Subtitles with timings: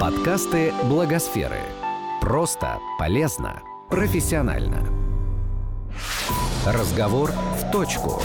[0.00, 1.58] Подкасты Благосферы.
[2.20, 4.86] Просто, полезно, профессионально.
[6.66, 8.20] Разговор в точку.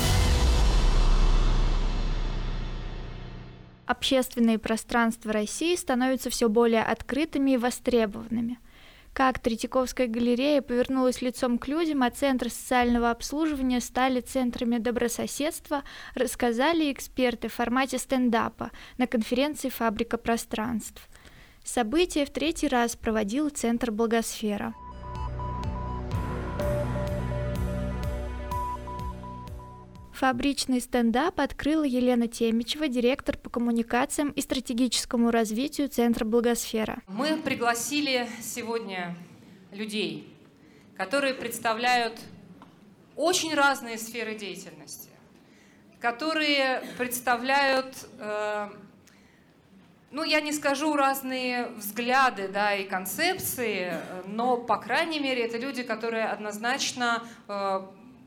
[3.85, 8.60] Общественные пространства России становятся все более открытыми и востребованными.
[9.13, 15.83] Как Третьяковская галерея повернулась лицом к людям, а центры социального обслуживания стали центрами добрососедства,
[16.16, 21.08] рассказали эксперты в формате стендапа на конференции «Фабрика пространств».
[21.64, 24.74] Событие в третий раз проводил Центр Благосфера.
[30.14, 37.02] Фабричный стендап открыла Елена Темичева, директор по коммуникациям и стратегическому развитию Центра Благосфера.
[37.08, 39.16] Мы пригласили сегодня
[39.72, 40.32] людей,
[40.96, 42.20] которые представляют
[43.16, 45.09] очень разные сферы деятельности,
[46.00, 48.70] которые представляют, э,
[50.12, 53.94] ну, я не скажу разные взгляды, да, и концепции,
[54.28, 57.81] но, по крайней мере, это люди, которые однозначно э,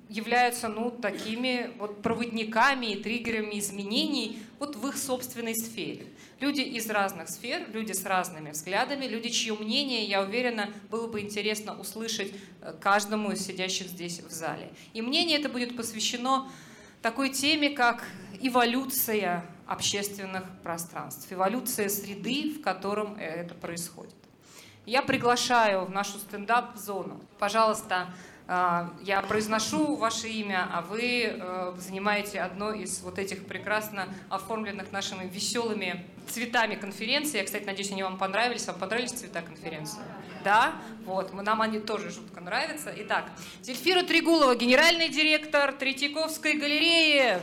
[0.08, 6.06] являются ну, такими вот проводниками и триггерами изменений вот в их собственной сфере.
[6.40, 11.20] Люди из разных сфер, люди с разными взглядами, люди, чье мнение, я уверена, было бы
[11.20, 12.32] интересно услышать
[12.62, 14.72] э, каждому из сидящих здесь в зале.
[14.94, 16.50] И мнение это будет посвящено
[17.02, 18.04] такой теме, как
[18.40, 24.14] эволюция общественных пространств, эволюция среды, в котором это происходит.
[24.86, 27.20] Я приглашаю в нашу стендап-зону.
[27.38, 28.08] Пожалуйста,
[28.46, 34.92] а, я произношу ваше имя, а вы э, занимаете одно из вот этих прекрасно оформленных
[34.92, 37.38] нашими веселыми цветами конференции.
[37.38, 38.66] Я, кстати, надеюсь, они вам понравились.
[38.66, 40.00] Вам понравились цвета конференции?
[40.42, 40.74] Да?
[41.06, 42.92] Вот, нам они тоже жутко нравятся.
[42.94, 43.24] Итак,
[43.62, 47.40] Зельфира Тригулова, генеральный директор Третьяковской галереи.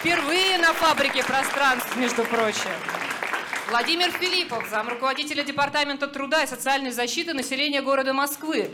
[0.00, 2.70] Впервые на фабрике пространств, между прочим.
[3.68, 8.70] Владимир Филиппов, зам руководителя Департамента труда и социальной защиты населения города Москвы.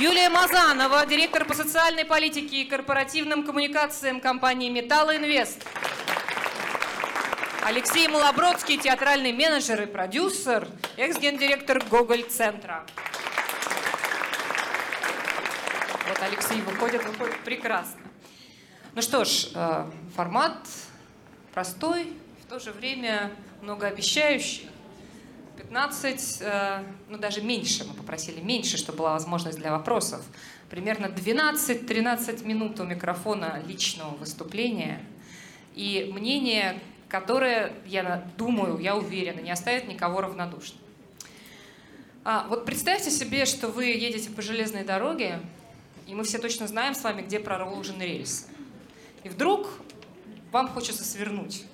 [0.00, 5.64] Юлия Мазанова, директор по социальной политике и корпоративным коммуникациям компании «Металл Инвест».
[7.62, 10.66] Алексей Малобродский, театральный менеджер и продюсер,
[10.96, 12.84] экс-гендиректор Гоголь-центра.
[16.08, 18.03] Вот Алексей выходит, выходит прекрасно.
[18.94, 20.68] Ну что ж, э, формат
[21.52, 22.12] простой,
[22.44, 24.68] в то же время многообещающий.
[25.56, 30.24] 15, э, ну даже меньше, мы попросили меньше, чтобы была возможность для вопросов.
[30.70, 35.04] Примерно 12-13 минут у микрофона личного выступления.
[35.74, 36.78] И мнение,
[37.08, 40.80] которое, я думаю, я уверена, не оставит никого равнодушным.
[42.22, 45.40] А, вот представьте себе, что вы едете по железной дороге,
[46.06, 48.53] и мы все точно знаем с вами, где проложены рельсы.
[49.24, 49.68] И вдруг
[50.52, 51.64] вам хочется свернуть.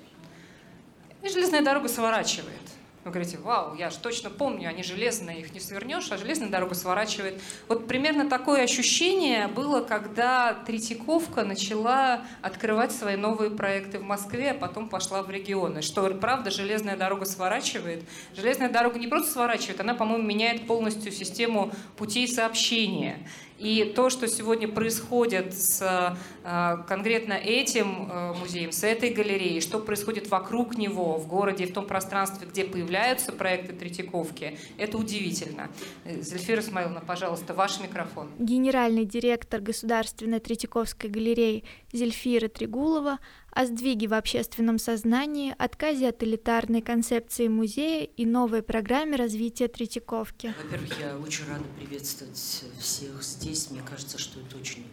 [1.22, 2.54] И железная дорога сворачивает.
[3.02, 6.74] Вы говорите, вау, я же точно помню, они железные, их не свернешь, а железная дорога
[6.74, 7.40] сворачивает.
[7.66, 14.54] Вот примерно такое ощущение было, когда Третьяковка начала открывать свои новые проекты в Москве, а
[14.54, 15.80] потом пошла в регионы.
[15.80, 18.04] Что, правда, железная дорога сворачивает?
[18.36, 23.26] Железная дорога не просто сворачивает, она, по-моему, меняет полностью систему путей сообщения.
[23.60, 29.78] И то, что сегодня происходит с э, конкретно этим э, музеем, с этой галереей, что
[29.78, 35.68] происходит вокруг него, в городе, в том пространстве, где появляются проекты Третьяковки, это удивительно.
[36.06, 38.30] Э, Зельфира Исмаиловна, пожалуйста, ваш микрофон.
[38.38, 43.18] Генеральный директор Государственной Третьяковской галереи Зельфира Тригулова
[43.52, 50.54] о сдвиге в общественном сознании, отказе от элитарной концепции музея и новой программе развития Третьяковки.
[50.62, 53.70] Во-первых, я очень рада приветствовать всех здесь.
[53.70, 54.86] Мне кажется, что это очень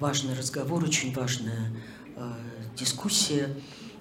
[0.00, 1.70] важный разговор, очень важная
[2.16, 2.32] э,
[2.76, 3.54] дискуссия.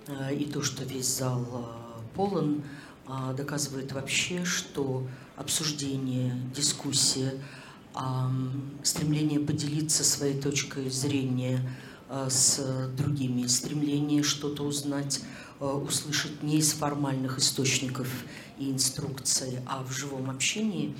[0.07, 2.63] Э, и то, что весь зал э, полон,
[3.07, 7.33] э, доказывает вообще, что обсуждение, дискуссия,
[8.83, 11.59] стремление поделиться своей точкой зрения–
[12.09, 15.21] с другими, стремление что-то узнать,
[15.59, 18.07] э, услышать не из формальных источников
[18.57, 20.95] и инструкций, а в живом общении,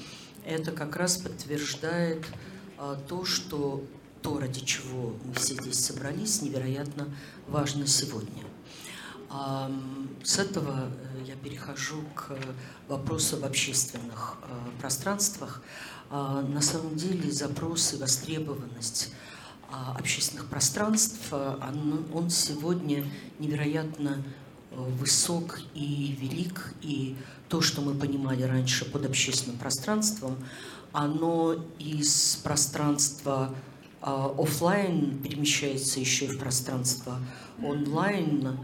[0.45, 2.25] это как раз подтверждает
[2.77, 3.83] э, то, что
[4.21, 7.07] то, ради чего мы все здесь собрались, невероятно
[7.47, 8.43] важно сегодня.
[10.23, 10.91] С этого
[11.25, 12.37] я перехожу к
[12.89, 14.35] вопросу в общественных
[14.81, 15.61] пространствах.
[16.09, 19.38] На самом деле запросы, востребованность а,
[19.97, 21.73] общественных пространств, а,
[22.13, 23.03] он сегодня
[23.39, 24.23] невероятно
[24.71, 27.15] э, высок и велик, и
[27.47, 30.37] то, что мы понимали раньше под общественным пространством,
[30.91, 33.53] оно из пространства
[34.01, 37.19] а, офлайн перемещается еще и в пространство
[37.61, 38.59] онлайн,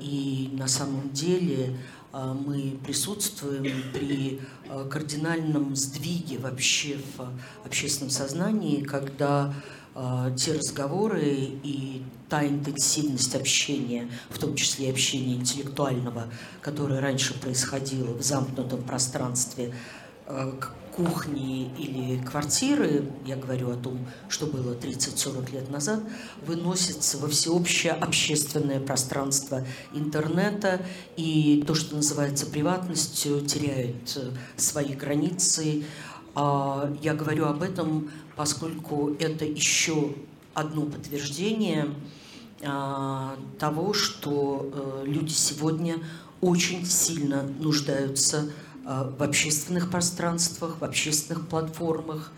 [0.00, 1.76] И на самом деле
[2.12, 4.40] мы присутствуем при
[4.90, 9.52] кардинальном сдвиге вообще в общественном сознании, когда
[10.36, 16.24] те разговоры и та интенсивность общения, в том числе общения интеллектуального,
[16.60, 19.74] которое раньше происходило в замкнутом пространстве
[20.94, 23.98] кухни или квартиры, я говорю о том,
[24.28, 26.00] что было 30-40 лет назад,
[26.46, 29.64] выносится во всеобщее общественное пространство
[29.94, 30.80] интернета,
[31.16, 35.84] и то, что называется приватностью, теряет э, свои границы.
[36.34, 40.14] А, я говорю об этом, поскольку это еще
[40.54, 41.88] одно подтверждение
[42.64, 45.96] а, того, что э, люди сегодня
[46.40, 48.50] очень сильно нуждаются
[48.84, 52.32] Э, в общественных пространствах, в общественных платформах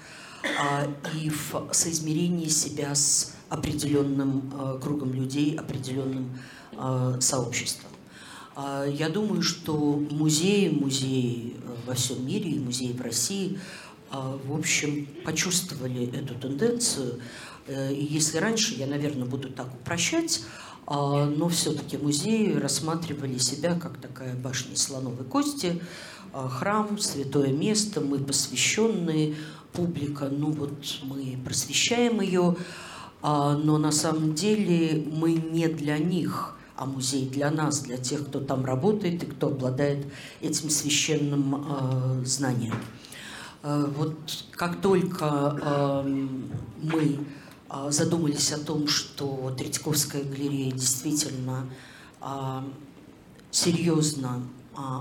[0.60, 6.38] а, и в соизмерении себя с определенным э, кругом людей, определенным
[7.20, 7.88] сообществом.
[8.56, 9.76] Я думаю, что
[10.10, 11.56] музеи, музеи
[11.86, 13.60] во всем мире и музеи в России,
[14.44, 17.20] в общем, почувствовали эту тенденцию.
[17.68, 20.42] И если раньше, я, наверное, буду так упрощать,
[20.86, 25.80] но все-таки музеи рассматривали себя как такая башня слоновой кости,
[26.36, 29.36] а, храм, святое место, мы посвященные,
[29.72, 30.72] публика, ну вот
[31.04, 32.56] мы просвещаем ее,
[33.22, 38.26] а, но на самом деле мы не для них, а музей для нас, для тех,
[38.26, 40.06] кто там работает и кто обладает
[40.40, 42.74] этим священным а, знанием.
[43.64, 46.04] Вот как только
[46.82, 47.18] мы
[47.88, 51.66] задумались о том, что Третьяковская галерея действительно
[53.50, 54.42] серьезно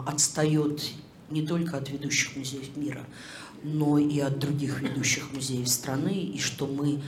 [0.06, 0.82] отстает
[1.30, 3.06] не только от ведущих музеев мира,
[3.64, 7.02] но и от других ведущих музеев страны, и что мы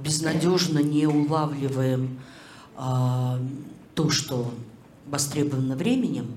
[0.00, 2.20] безнадежно не улавливаем
[2.76, 4.54] то, что
[5.06, 6.28] востребовано временем,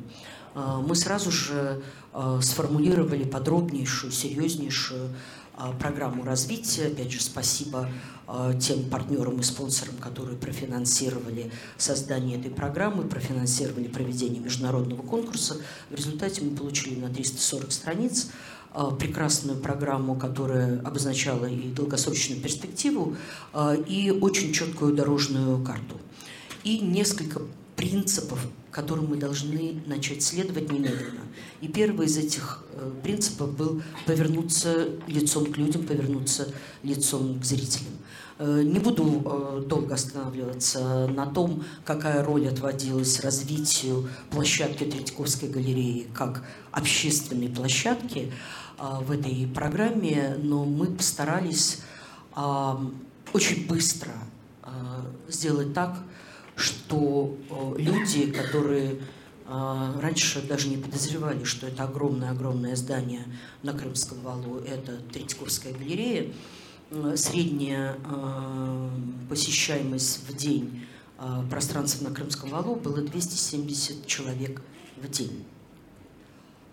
[0.55, 1.81] мы сразу же
[2.13, 5.09] а, сформулировали подробнейшую, серьезнейшую
[5.55, 6.87] а, программу развития.
[6.87, 7.89] Опять же, спасибо
[8.25, 15.57] а, тем партнерам и спонсорам, которые профинансировали создание этой программы, профинансировали проведение международного конкурса.
[15.91, 18.31] В результате мы получили на 340 страниц
[18.71, 23.15] а, прекрасную программу, которая обозначала и долгосрочную перспективу,
[23.87, 25.99] и очень четкую дорожную карту.
[26.63, 27.41] И несколько
[27.75, 28.39] принципов
[28.73, 31.21] которым мы должны начать следовать немедленно.
[31.61, 37.93] И первый из этих э, принципов был повернуться лицом к людям, повернуться лицом к зрителям.
[38.39, 46.07] Э, не буду э, долго останавливаться на том, какая роль отводилась развитию площадки Третьяковской галереи
[46.13, 48.33] как общественной площадки
[48.79, 51.79] в этой программе, но мы постарались
[52.35, 54.11] очень быстро
[55.29, 55.99] сделать так,
[56.55, 58.99] что э, люди, которые
[59.45, 63.25] э, раньше даже не подозревали, что это огромное-огромное здание
[63.63, 66.31] на Крымском валу, это Третьяковская галерея,
[66.91, 67.97] э, средняя
[69.29, 70.85] посещаемость в день
[71.49, 74.61] пространства на Крымском валу было 270 человек
[74.97, 75.45] в день.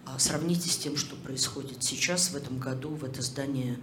[0.05, 3.79] А сравните с тем, что происходит сейчас, в этом году, в это здание,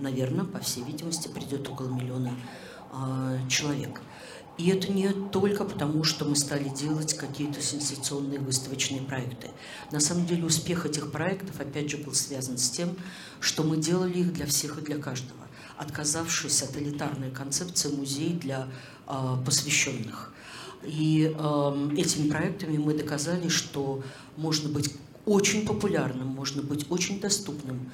[0.00, 2.32] наверное, по всей видимости, придет около миллиона
[3.48, 4.02] человек.
[4.60, 9.48] И это не только потому, что мы стали делать какие-то сенсационные выставочные проекты.
[9.90, 12.94] На самом деле успех этих проектов, опять же, был связан с тем,
[13.40, 15.40] что мы делали их для всех и для каждого,
[15.78, 18.68] отказавшись от элитарной концепции музей для
[19.06, 20.34] э, посвященных.
[20.84, 24.02] И э, этими проектами мы доказали, что
[24.36, 27.90] можно быть очень популярным, можно быть очень доступным,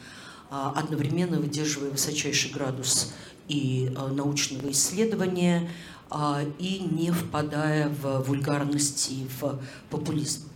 [0.51, 3.13] э, одновременно выдерживая высочайший градус
[3.47, 5.96] и э, научного исследования, а,
[6.59, 9.61] и не впадая в вульгарность и в
[9.91, 10.49] популизм.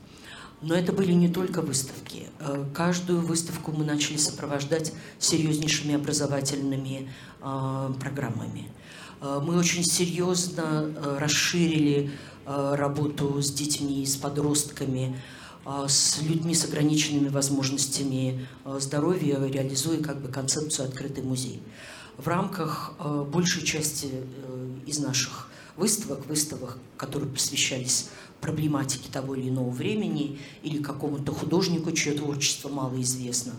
[0.63, 2.27] Но это были не только выставки.
[2.39, 8.69] Э, каждую выставку мы начали сопровождать серьезнейшими образовательными а, программами.
[9.23, 12.11] Э, мы очень серьезно э, расширили
[12.47, 15.17] работу с детьми, с подростками,
[15.87, 21.63] с людьми с ограниченными возможностями здоровья, реализуя как бы концепцию «Открытый музей»
[22.17, 22.95] в рамках
[23.31, 24.09] большей части
[24.91, 28.09] из наших выставок, выставок, которые посвящались
[28.41, 33.53] проблематике того или иного времени или какому-то художнику, чье творчество мало известно.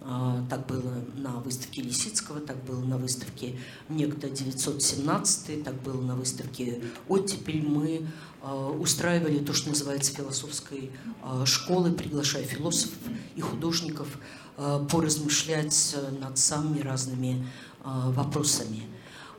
[0.00, 3.58] Э, так было на выставке Лисицкого, так было на выставке
[3.88, 7.62] «Некто 917», так было на выставке «Оттепель».
[7.62, 8.06] Мы
[8.78, 10.90] устраивали то, что называется философской
[11.44, 12.96] школой, приглашая философов
[13.36, 14.08] и художников
[14.56, 17.46] поразмышлять над самыми разными
[17.82, 18.82] а, вопросами.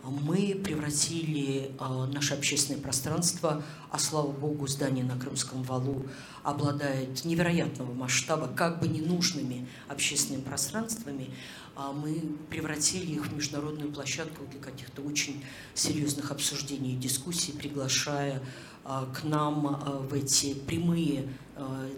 [0.04, 1.72] Мы превратили
[2.14, 6.06] наше общественное пространство, а слава богу, здание на Крымском валу
[6.44, 11.30] обладает невероятного масштаба, как бы ненужными общественными пространствами,
[11.76, 15.44] а мы превратили их в международную площадку для каких-то очень
[15.74, 18.42] серьезных обсуждений и дискуссий, приглашая
[18.84, 21.30] к нам в эти прямые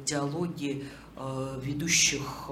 [0.05, 0.85] диалоги
[1.61, 2.49] ведущих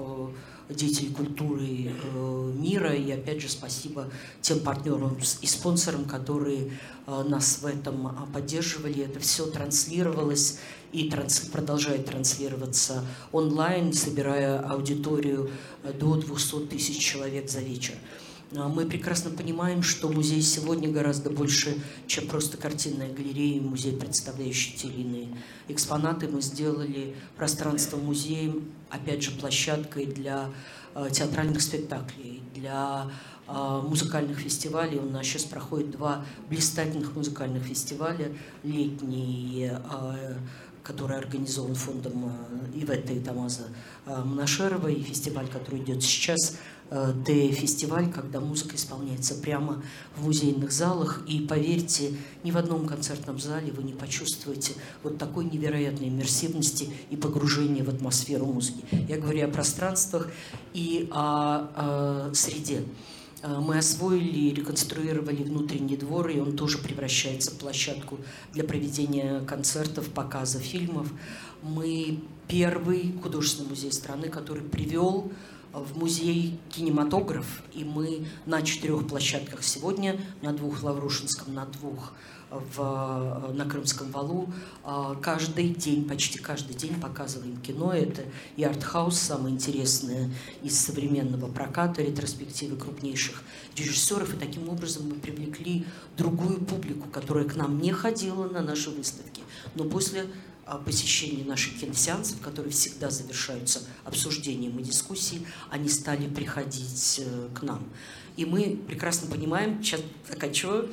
[0.68, 2.94] деятелей культуры э, мира.
[2.94, 4.08] И опять же спасибо
[4.40, 6.72] тем партнерам и спонсорам, которые
[7.06, 9.04] э, нас в этом а, поддерживали.
[9.04, 10.58] Это все транслировалось
[10.92, 15.50] и транс, продолжает транслироваться онлайн, собирая аудиторию
[15.82, 17.94] э, до 200 тысяч человек за вечер.
[18.54, 24.76] А мы прекрасно понимаем, что музей сегодня гораздо больше, чем просто картинная галерея, музей, представляющий
[24.76, 25.28] те или иные
[25.68, 26.28] экспонаты.
[26.28, 30.50] Мы сделали пространство музеем, опять же, площадкой для
[30.94, 33.10] э, театральных спектаклей, для
[33.48, 34.98] э, музыкальных фестивалей.
[34.98, 38.32] У нас сейчас проходит два блистательных музыкальных фестиваля.
[38.64, 40.34] Летний, э,
[40.82, 42.32] который организован фондом
[42.74, 43.68] Иветы и Тамаза
[44.06, 46.56] Монашерова, и фестиваль, который идет сейчас–
[46.92, 49.82] Д-фестиваль, когда музыка исполняется прямо
[50.14, 51.22] в музейных залах.
[51.26, 52.12] И поверьте,
[52.44, 57.88] ни в одном концертном зале вы не почувствуете вот такой невероятной иммерсивности и погружения в
[57.88, 58.84] атмосферу музыки.
[59.08, 60.28] Я говорю о пространствах
[60.74, 62.82] и о, о среде.
[63.42, 68.18] Мы освоили реконструировали внутренний двор, и он тоже превращается в площадку
[68.52, 71.12] для проведения концертов, показа фильмов.
[71.62, 75.32] Мы первый художественный музей страны, который привел
[75.72, 82.12] в музей кинематограф, и мы на четырех площадках сегодня, на двух Лаврушинском, на двух
[82.74, 84.52] в, на Крымском валу.
[84.84, 87.92] А, каждый день, почти каждый день показываем кино.
[87.92, 88.22] Это
[88.56, 90.30] и артхаус, самое интересное
[90.62, 93.42] из современного проката, ретроспективы крупнейших
[93.76, 94.34] режиссеров.
[94.34, 99.42] И таким образом мы привлекли другую публику, которая к нам не ходила на наши выставки.
[99.74, 100.26] Но после
[100.84, 107.84] посещении наших киносеансов, которые всегда завершаются обсуждением и дискуссией, они стали приходить э, к нам.
[108.36, 110.90] И мы прекрасно понимаем, сейчас заканчиваю, а,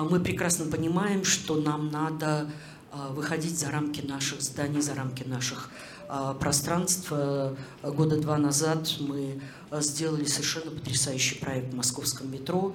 [0.00, 2.50] мы прекрасно понимаем, что нам надо
[2.90, 5.70] а, выходить за рамки наших зданий, за рамки наших
[6.08, 7.08] а, пространств.
[7.10, 9.40] Э, года два назад мы
[9.80, 12.74] сделали совершенно потрясающий проект в московском метро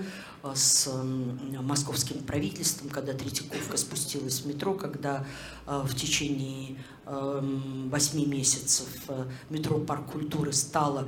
[0.55, 0.89] с
[1.61, 5.25] московским правительством, когда Третьяковка спустилась в метро, когда
[5.65, 11.07] в течение восьми месяцев э, метро Парк культуры стало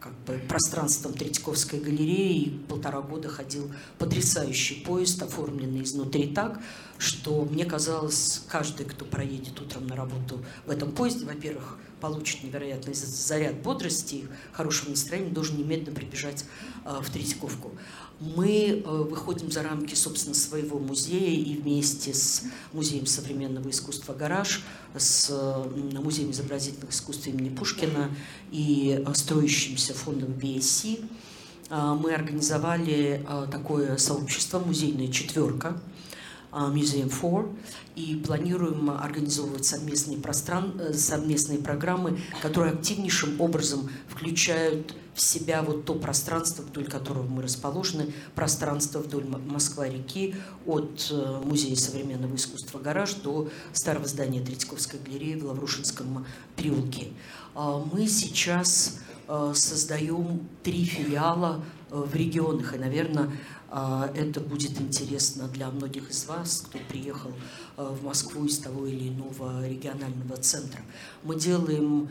[0.00, 2.40] как бы пространством Третьяковской галереи.
[2.40, 6.60] И полтора года ходил потрясающий поезд, оформленный изнутри так,
[6.98, 12.94] что мне казалось, каждый, кто проедет утром на работу в этом поезде, во-первых, получит невероятный
[12.94, 16.44] заряд бодрости и хорошего настроения, должен немедленно прибежать
[16.84, 17.72] э, в Третьяковку
[18.20, 24.62] мы э, выходим за рамки, собственно, своего музея и вместе с Музеем современного искусства «Гараж»,
[24.96, 25.30] с
[25.74, 28.10] Музеем изобразительных искусств имени Пушкина
[28.52, 30.34] и э, строящимся фондом
[31.70, 35.80] э, мы организовали такое сообщество «Музейная четверка»,
[36.52, 37.48] Museum 4,
[37.96, 40.74] и планируем организовывать совместные, простран...
[40.94, 48.12] совместные программы, которые активнейшим образом включают в себя вот то пространство, вдоль которого мы расположены,
[48.34, 50.34] пространство вдоль Москва-реки,
[50.66, 56.24] от э, Музея современного искусства «Гараж» до старого здания Третьяковской галереи в Лаврушинском
[56.56, 57.08] переулке.
[57.54, 63.30] А, мы сейчас э, создаем три филиала э, в регионах, и, наверное,
[63.70, 67.30] это будет интересно для многих из вас, кто приехал
[67.76, 70.80] в Москву из того или иного регионального центра.
[71.22, 72.08] Мы делаем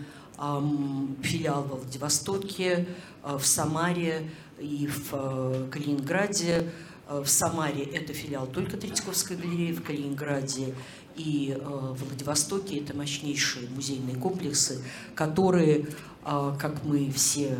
[1.22, 2.88] филиал во Владивостоке,
[3.24, 6.72] э, в Самаре и в Калининграде.
[7.10, 10.76] В Самаре это филиал только Третьяковской галереи, в Калининграде
[11.18, 14.82] и в Владивостоке это мощнейшие музейные комплексы,
[15.16, 15.88] которые,
[16.24, 17.58] как мы все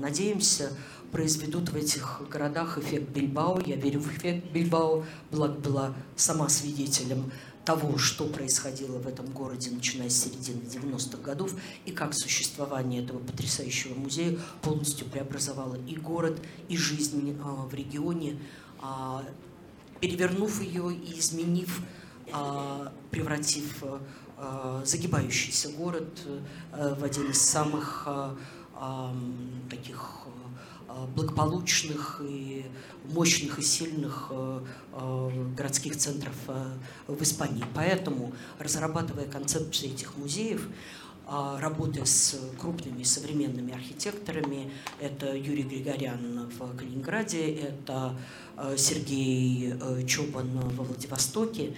[0.00, 0.70] надеемся,
[1.12, 3.60] произведут в этих городах эффект Бильбао.
[3.66, 7.30] Я верю в эффект Бильбао, благо была сама свидетелем
[7.64, 13.18] того, что происходило в этом городе, начиная с середины 90-х годов, и как существование этого
[13.18, 18.38] потрясающего музея полностью преобразовало и город, и жизнь а, в регионе,
[18.80, 19.24] а,
[20.00, 21.80] перевернув ее и изменив,
[22.32, 23.84] а, превратив
[24.84, 26.18] загибающийся город
[26.72, 28.08] э, в один из самых
[29.68, 30.19] таких
[31.14, 32.64] благополучных и
[33.04, 34.60] мощных и сильных э,
[34.92, 36.34] э, городских центров
[37.06, 37.64] в Испании.
[37.74, 40.68] Поэтому, разрабатывая концепции этих музеев,
[41.28, 44.72] работая с крупными современными архитекторами.
[44.98, 48.16] Это Юрий Григорян в Калининграде, это
[48.76, 49.74] Сергей
[50.08, 51.76] Чопан во Владивостоке.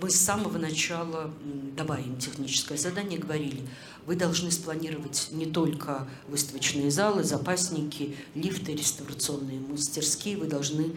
[0.00, 1.32] Мы с самого начала,
[1.76, 3.66] давая им техническое задание, говорили,
[4.06, 10.92] вы должны спланировать не только выставочные залы, запасники, лифты, реставрационные мастерские, вы должны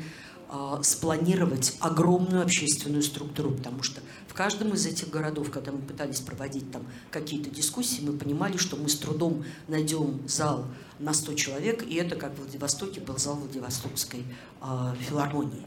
[0.50, 6.20] э, спланировать огромную общественную структуру, потому что в каждом из этих городов, когда мы пытались
[6.20, 10.66] проводить там какие-то дискуссии, мы понимали, что мы с трудом найдем зал
[11.00, 14.26] на 100 человек, и это, как в Владивостоке, был зал Владивостокской
[14.62, 15.66] э, филармонии.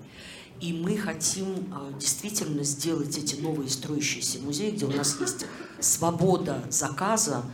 [0.64, 5.44] И мы хотим а, действительно сделать эти новые строящиеся музеи, где у нас есть
[5.78, 7.44] свобода заказа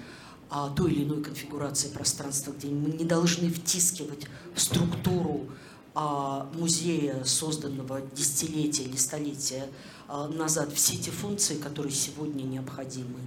[0.49, 5.49] а, той или иной конфигурации пространства, где мы не должны втискивать в структуру
[5.93, 9.67] а, музея, созданного десятилетия или столетия
[10.09, 13.19] назад, все эти функции, которые сегодня необходимы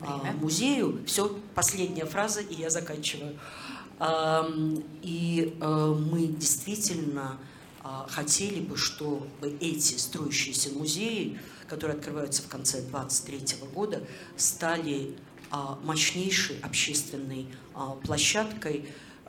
[0.00, 0.32] Время.
[0.40, 1.02] музею.
[1.06, 3.38] Все, последняя фраза, и я заканчиваю.
[5.02, 7.38] И мы действительно
[8.08, 9.26] хотели бы, чтобы
[9.60, 11.38] эти строящиеся музеи,
[11.68, 14.02] которые открываются в конце 2023 года,
[14.36, 15.16] стали
[15.50, 18.88] а, мощнейшей общественной а, площадкой,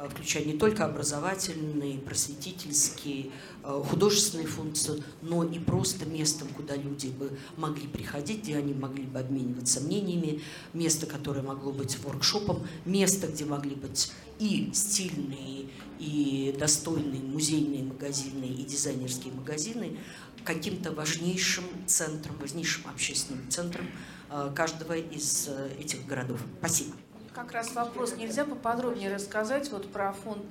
[0.09, 3.31] включая не только образовательные, просветительские,
[3.63, 9.19] художественные функции, но и просто местом, куда люди бы могли приходить, где они могли бы
[9.19, 10.41] обмениваться мнениями,
[10.73, 18.45] место, которое могло быть воркшопом, место, где могли быть и стильные, и достойные музейные магазины
[18.45, 19.97] и дизайнерские магазины
[20.43, 23.85] каким-то важнейшим центром, важнейшим общественным центром
[24.29, 26.39] э, каждого из э, этих городов.
[26.59, 26.93] Спасибо.
[27.37, 30.43] Как раз вопрос, нельзя поподробнее рассказать вот про фонд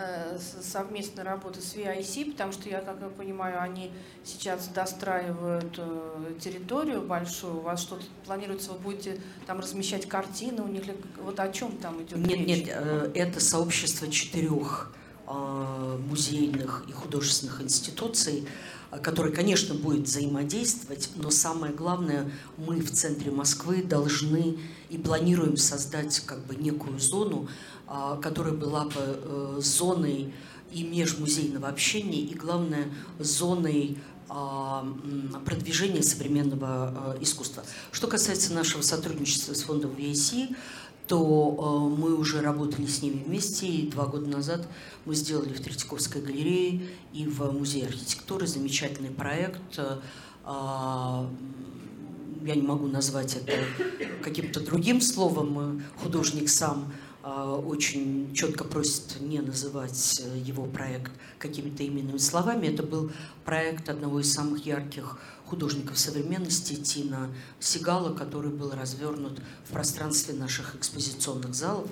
[0.00, 3.90] Э, совместной работы с VIC, потому что я, как я понимаю, они
[4.22, 7.56] сейчас достраивают э, территорию большую.
[7.56, 9.18] У вас что-то планируется, вы будете
[9.48, 10.84] там размещать картины у них?
[11.20, 12.46] Вот о чем там идет нет, речь?
[12.46, 14.92] Нет, э, это сообщество четырех
[15.28, 18.46] музейных и художественных институций,
[19.02, 24.58] который, конечно, будет взаимодействовать, но самое главное, мы в центре Москвы должны
[24.88, 27.48] и планируем создать как бы некую зону,
[27.86, 30.32] а, которая была бы э, зоной
[30.70, 32.86] и межмузейного общения, и, главное,
[33.18, 34.86] зоной а,
[35.46, 37.64] продвижения современного э, искусства.
[37.92, 40.54] Что касается нашего сотрудничества с фондом VIC,
[41.08, 44.68] то э, мы уже работали с ними вместе, и два года назад
[45.06, 49.80] мы сделали в Третьяковской галерее и в Музее архитектуры замечательный проект.
[50.44, 51.28] А,
[52.44, 53.52] я не могу назвать это
[54.22, 56.92] каким-то другим словом, художник сам
[57.66, 62.68] очень четко просит не называть э, его проект какими-то именными словами.
[62.68, 63.10] Это был
[63.44, 65.18] проект одного из самых ярких
[65.48, 71.88] художников современности Тина Сигала, который был развернут в пространстве наших экспозиционных залов.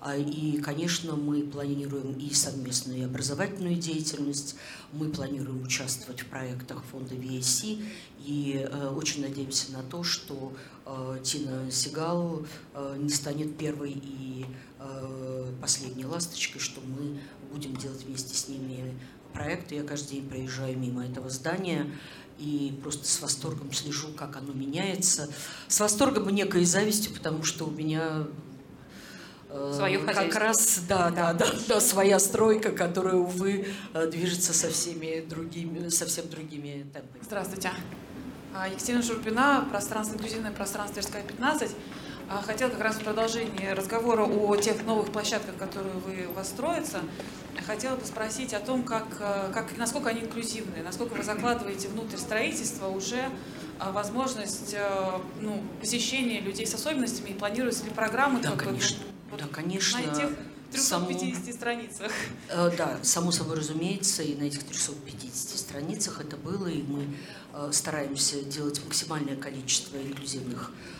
[0.00, 4.54] А, и, конечно, мы планируем и совместную и образовательную деятельность,
[4.92, 7.82] мы планируем участвовать в проектах фонда VSC,
[8.24, 10.52] и э, очень надеемся на то, что
[10.86, 14.46] э, Тина Сигал э, не станет первой и
[15.60, 17.18] последней ласточкой, что мы
[17.52, 18.94] будем делать вместе с ними
[19.32, 19.74] проекты.
[19.74, 21.90] Я каждый день проезжаю мимо этого здания
[22.38, 25.28] и просто с восторгом слежу, как оно меняется.
[25.66, 28.26] С восторгом и некой завистью, потому что у меня
[29.50, 34.68] Э, Свое как раз, да, да, да, да, своя стройка, которая, увы, э, движется со
[34.68, 37.22] всеми другими, совсем другими темпами.
[37.22, 37.70] Здравствуйте.
[38.54, 41.70] А, Екатерина Шурпина, пространство, инклюзивное пространство Тверская 15.
[42.30, 46.48] А, хотел как раз в продолжении разговора о тех новых площадках, которые вы, у вас
[46.48, 47.00] строятся,
[47.66, 52.16] хотела бы спросить о том, как, э, как, насколько они инклюзивны, насколько вы закладываете внутрь
[52.16, 53.30] строительства уже
[53.78, 54.74] возможность
[55.40, 58.40] ну, посещения людей с особенностями и планируются ли программы?
[58.40, 58.98] Да, конечно.
[59.30, 60.00] Вот да, конечно.
[60.00, 60.36] На этих
[60.70, 62.12] 350 само, страницах.
[62.48, 67.06] Э, да, само собой разумеется, и на этих 350 страницах это было, и мы
[67.54, 70.97] э, стараемся делать максимальное количество инклюзивных э,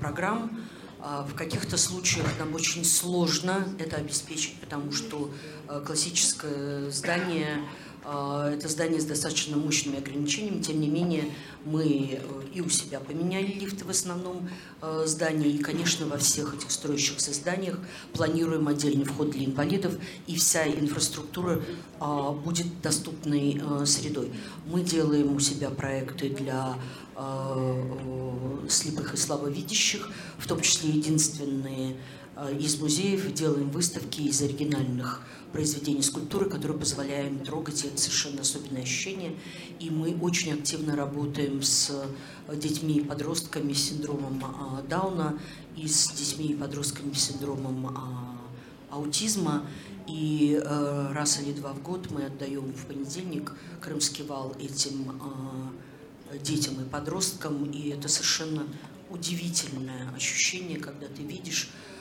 [0.00, 0.58] программ.
[1.00, 5.30] Э, в каких-то случаях нам очень сложно это обеспечить, потому что
[5.68, 11.24] э, классическое здание а, это здание с достаточно мощными ограничениями, тем не менее
[11.64, 14.48] мы э, и у себя поменяли лифты в основном
[14.80, 17.78] э, здании, и, конечно, во всех этих строящихся зданиях
[18.14, 19.92] планируем отдельный вход для инвалидов,
[20.26, 21.60] и вся инфраструктура
[22.00, 24.30] а, будет доступной э, средой.
[24.66, 26.76] Мы делаем у себя проекты для
[28.68, 31.96] слепых и слабовидящих, в том числе единственные
[32.60, 39.34] из музеев, делаем выставки из оригинальных произведений скульптуры, которые позволяем трогать, это совершенно особенное ощущение.
[39.80, 41.92] И мы очень активно работаем с
[42.52, 44.42] детьми и подростками с синдромом
[44.88, 45.38] Дауна
[45.76, 47.96] и с детьми и подростками с синдромом
[48.90, 49.64] аутизма.
[50.06, 55.20] И э, раз или два в год мы отдаем в понедельник Крымский вал этим
[56.32, 57.70] э, детям и подросткам.
[57.70, 58.66] И это совершенно
[59.10, 61.97] удивительное ощущение, когда ты видишь, э,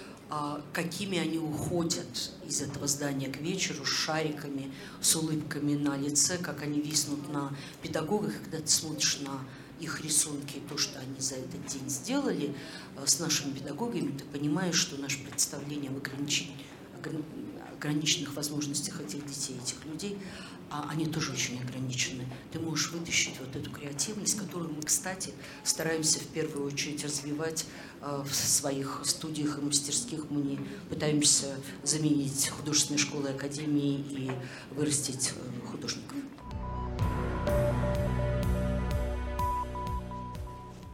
[0.74, 6.64] какими они уходят из этого здания к вечеру с шариками, с улыбками на лице, как
[6.64, 9.40] они виснут на педагогах, когда ты смотришь на
[9.80, 12.56] их рисунки, то, что они за этот день сделали
[12.96, 16.56] э, с нашими педагогами, ты понимаешь, что наше представление об ограничении
[17.78, 20.18] ограниченных возможностях этих детей, этих людей,
[20.70, 22.26] а они тоже очень ограничены.
[22.52, 27.66] Ты можешь вытащить вот эту креативность, которую мы, кстати, стараемся в первую очередь развивать
[28.02, 30.30] э, в своих студиях и мастерских.
[30.30, 34.32] Мы не пытаемся заменить художественные школы академии и
[34.72, 36.18] вырастить э, художников.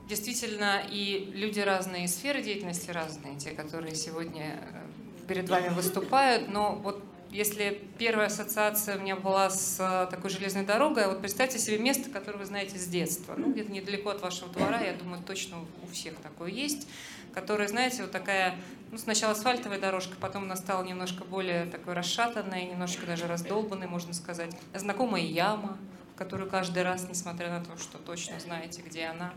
[0.07, 6.49] Действительно, и люди разные, и сферы деятельности разные, те, которые сегодня э, перед вами выступают,
[6.49, 11.57] но вот если первая ассоциация у меня была с э, такой железной дорогой, вот представьте
[11.57, 15.21] себе место, которое вы знаете с детства, ну где-то недалеко от вашего двора, я думаю,
[15.23, 16.87] точно у всех такое есть,
[17.33, 18.55] которое, знаете, вот такая,
[18.91, 24.13] ну сначала асфальтовая дорожка, потом она стала немножко более такой расшатанной, немножко даже раздолбанной, можно
[24.13, 25.79] сказать, знакомая яма,
[26.15, 29.33] которую каждый раз, несмотря на то, что точно знаете, где она.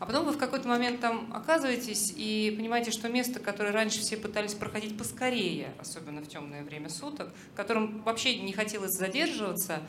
[0.00, 4.16] А потом вы в какой-то момент там оказываетесь и понимаете, что место, которое раньше все
[4.16, 9.80] пытались проходить поскорее, особенно в темное время суток, в котором вообще не хотелось задерживаться,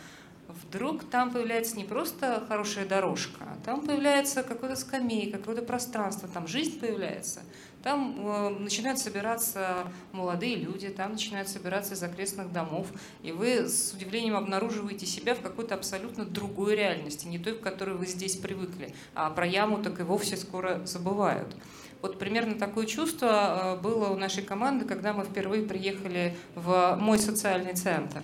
[0.49, 6.45] вдруг там появляется не просто хорошая дорожка, а там появляется какой-то скамейка, какое-то пространство, там
[6.45, 7.43] жизнь появляется.
[7.83, 12.87] Там э, начинают собираться молодые люди, там начинают собираться из окрестных домов,
[13.23, 17.95] и вы с удивлением обнаруживаете себя в какой-то абсолютно другой реальности, не той, в которой
[17.95, 18.93] вы здесь привыкли.
[19.15, 21.55] А про яму так и вовсе скоро забывают.
[22.01, 27.17] Вот примерно такое чувство э, было у нашей команды, когда мы впервые приехали в мой
[27.17, 28.23] социальный центр.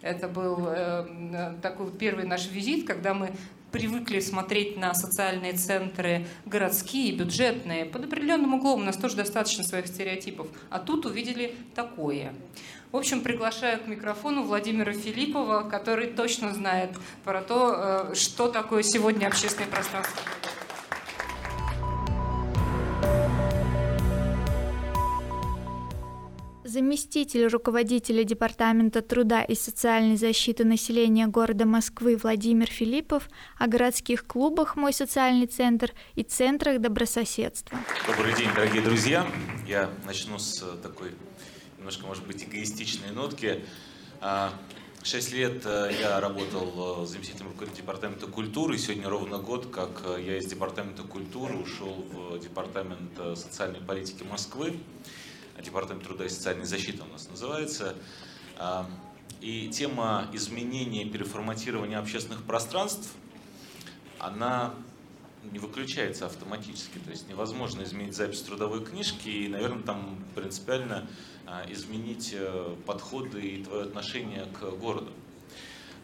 [0.00, 3.32] Это был э, такой первый наш визит, когда мы
[3.72, 9.86] привыкли смотреть на социальные центры городские, бюджетные, под определенным углом, у нас тоже достаточно своих
[9.86, 12.32] стереотипов, а тут увидели такое.
[12.90, 16.90] В общем, приглашаю к микрофону Владимира Филиппова, который точно знает
[17.22, 20.22] про то, э, что такое сегодня общественное пространство.
[26.68, 34.76] Заместитель руководителя Департамента труда и социальной защиты населения города Москвы Владимир Филиппов о городских клубах
[34.76, 37.78] «Мой социальный центр» и центрах добрососедства.
[38.06, 39.26] Добрый день, дорогие друзья.
[39.66, 41.12] Я начну с такой
[41.78, 43.64] немножко, может быть, эгоистичной нотки.
[44.20, 44.52] А,
[45.02, 48.76] шесть лет э, я работал э, заместителем руководителя департамента культуры.
[48.76, 54.76] Сегодня ровно год, как э, я из департамента культуры ушел в департамент социальной политики Москвы.
[55.62, 57.96] Департамент труда и социальной защиты у нас называется.
[58.56, 58.88] А,
[59.40, 63.12] и тема изменения и переформатирования общественных пространств,
[64.18, 64.74] она
[65.52, 66.98] не выключается автоматически.
[66.98, 71.08] То есть невозможно изменить запись трудовой книжки и, наверное, там принципиально
[71.46, 75.12] а, изменить э, подходы и твое отношение к городу.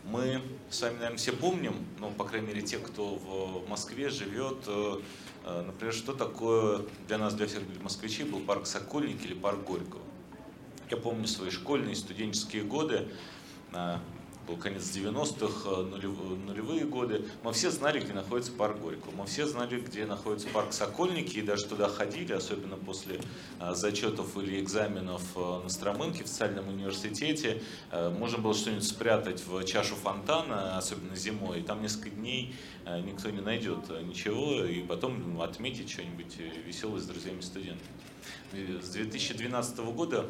[0.05, 4.59] Мы с вами, наверное, все помним, ну, по крайней мере, те, кто в Москве живет,
[4.67, 5.01] э,
[5.45, 10.03] например, что такое для нас, для всех москвичей, был парк Сокольник или парк Горького.
[10.91, 13.09] Я помню свои школьные студенческие годы,
[13.73, 13.99] э,
[14.47, 15.83] был конец 90-х, э,
[16.47, 19.13] нулевые годы, мы все знали, где находится парк Горького.
[19.13, 23.21] Мы все знали, где находится парк Сокольники, и даже туда ходили, особенно после
[23.61, 27.63] э, зачетов или экзаменов э, на Стромынке в социальном университете.
[27.93, 32.55] Можно было что-нибудь спрятать в чашу фонтана, особенно зимой, и там несколько дней
[33.05, 37.81] никто не найдет ничего, и потом отметить что-нибудь веселое с друзьями-студентами.
[38.53, 40.27] С 2012 года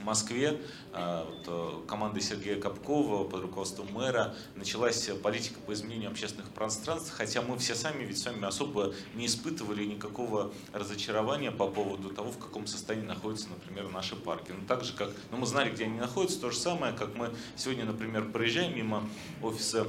[0.00, 0.60] в Москве
[0.92, 7.12] а, вот, э, командой Сергея Капкова под руководством мэра началась политика по изменению общественных пространств,
[7.12, 12.30] хотя мы все сами ведь с вами особо не испытывали никакого разочарования по поводу того,
[12.32, 14.52] в каком состоянии находятся, например, наши парки.
[14.52, 17.30] Ну, так же, как ну, мы знали, где они находятся, то же самое, как мы
[17.56, 19.08] сегодня, например, проезжаем мимо
[19.42, 19.86] офиса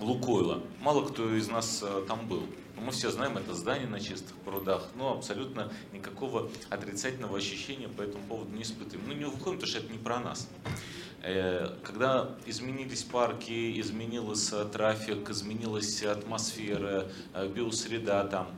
[0.00, 0.62] Лукойла.
[0.80, 2.42] Мало кто из нас э, там был.
[2.84, 8.22] Мы все знаем это здание на чистых прудах, но абсолютно никакого отрицательного ощущения по этому
[8.24, 9.08] поводу не испытываем.
[9.08, 10.50] Ну, не уходим, потому что это не про нас.
[11.22, 18.48] Э, когда изменились парки, изменился трафик, изменилась атмосфера, э, биосреда там,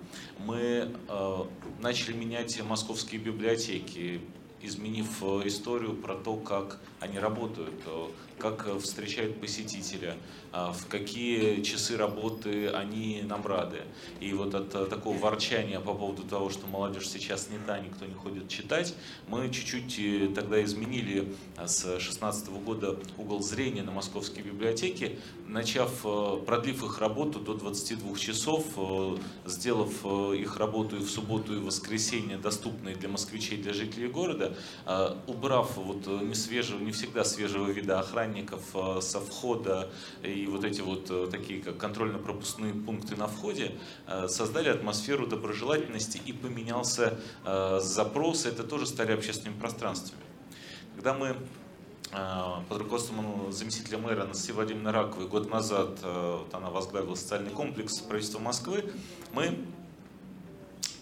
[0.41, 1.45] мы э,
[1.79, 4.21] начали менять московские библиотеки,
[4.61, 7.75] изменив историю про то, как они работают,
[8.39, 10.17] как встречают посетителя,
[10.53, 13.83] а, в какие часы работы они нам рады.
[14.21, 18.07] И вот от э, такого ворчания по поводу того, что молодежь сейчас не та, никто
[18.07, 18.95] не ходит читать,
[19.29, 26.03] мы чуть-чуть э, тогда изменили э, с 2016 года угол зрения на московские библиотеки, начав,
[26.47, 28.65] продлив их работу до 22 часов,
[29.45, 34.57] сделав их работу и в субботу, и в воскресенье доступной для москвичей, для жителей города,
[35.27, 38.63] убрав вот не свежего, не всегда свежего вида охранников
[39.03, 39.91] со входа
[40.23, 43.73] и вот эти вот э, такие как контрольно-пропускные пункты на входе
[44.07, 50.23] э, создали атмосферу доброжелательности и поменялся э, запрос, это тоже стали общественными пространствами.
[50.95, 51.37] Когда мы
[52.69, 58.39] под руководством заместителя мэра Анастасии Владимировны Раковой год назад вот она возглавила социальный комплекс правительства
[58.39, 58.93] Москвы,
[59.33, 59.59] мы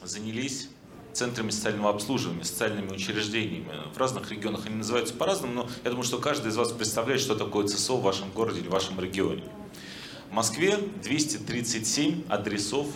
[0.03, 0.71] занялись
[1.15, 3.71] центрами социального обслуживания, социальными учреждениями.
[3.95, 7.37] В разных регионах они называются по-разному, но я думаю, что каждый из вас представляет, что
[7.37, 9.45] такое ЦСО в вашем городе или в вашем регионе.
[10.31, 12.89] В Москве 237 адресов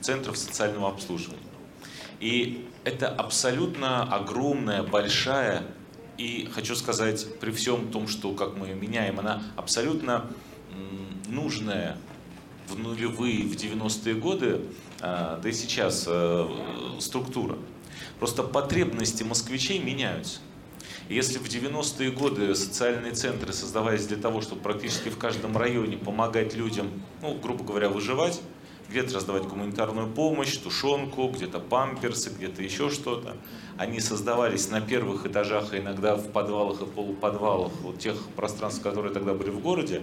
[0.00, 1.42] центров социального обслуживания.
[2.20, 5.64] И это абсолютно огромная, большая
[6.16, 10.26] и, хочу сказать, при всем том, что как мы ее меняем, она абсолютно
[11.28, 11.98] нужная
[12.68, 14.60] в нулевые, в 90-е годы
[15.00, 16.48] да и сейчас э,
[17.00, 17.56] структура.
[18.18, 20.40] Просто потребности москвичей меняются.
[21.08, 26.54] Если в 90-е годы социальные центры создавались для того, чтобы практически в каждом районе помогать
[26.54, 26.90] людям,
[27.22, 28.40] ну, грубо говоря, выживать,
[28.88, 33.36] где-то раздавать гуманитарную помощь, тушенку, где-то памперсы, где-то еще что-то.
[33.76, 39.12] Они создавались на первых этажах, а иногда в подвалах и полуподвалах вот тех пространств, которые
[39.12, 40.02] тогда были в городе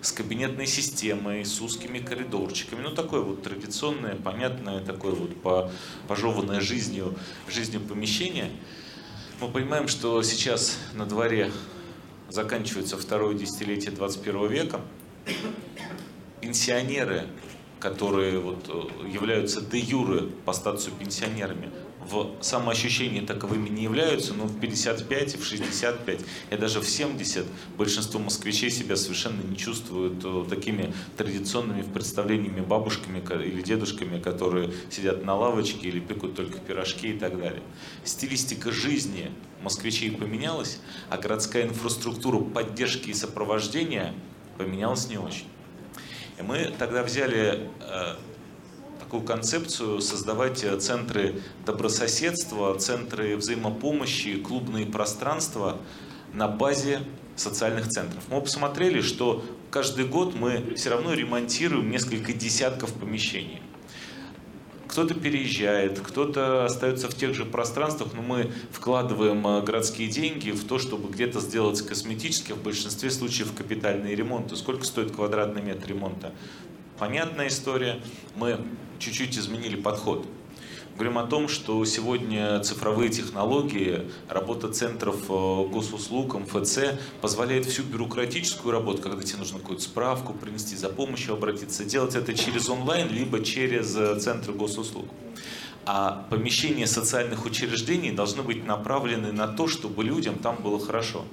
[0.00, 2.82] с кабинетной системой, с узкими коридорчиками.
[2.82, 5.70] Ну, такое вот традиционное, понятное, такое вот по,
[6.06, 7.16] пожеванное жизнью,
[7.48, 8.50] жизнью помещение.
[9.40, 11.50] Мы понимаем, что сейчас на дворе
[12.28, 14.80] заканчивается второе десятилетие 21 века.
[16.40, 17.26] Пенсионеры,
[17.80, 21.70] которые вот э, являются де юры по статусу пенсионерами,
[22.10, 27.46] в самоощущении таковыми не являются, но в 55 и в 65 и даже в 70
[27.76, 35.24] большинство москвичей себя совершенно не чувствуют э, такими традиционными представлениями бабушками или дедушками, которые сидят
[35.24, 37.62] на лавочке или пекут только пирожки и так далее.
[38.04, 39.30] Стилистика жизни
[39.62, 44.14] москвичей поменялась, а городская инфраструктура поддержки и сопровождения
[44.56, 45.46] поменялась не очень.
[46.38, 48.14] И мы тогда взяли э,
[49.08, 55.78] такую концепцию создавать э, центры добрососедства, центры взаимопомощи, клубные пространства
[56.34, 57.00] на базе
[57.34, 58.22] социальных центров.
[58.28, 63.62] Мы посмотрели, что каждый год мы все равно ремонтируем несколько десятков помещений.
[64.88, 70.66] Кто-то переезжает, кто-то остается в тех же пространствах, но мы вкладываем э, городские деньги в
[70.66, 74.54] то, чтобы где-то сделать косметические, в большинстве случаев капитальные ремонты.
[74.54, 76.34] Сколько стоит квадратный метр ремонта?
[76.98, 78.00] Понятная история.
[78.34, 78.58] Мы
[78.98, 80.26] чуть-чуть изменили подход.
[80.98, 88.72] Говорим о том, что сегодня цифровые технологии, работа центров э, госуслуг, МФЦ позволяет всю бюрократическую
[88.72, 93.44] работу, когда тебе нужно какую-то справку принести, за помощью обратиться, делать это через онлайн, либо
[93.44, 95.06] через э, центры госуслуг.
[95.86, 101.24] А помещения социальных учреждений должны быть направлены на то, чтобы людям там было хорошо.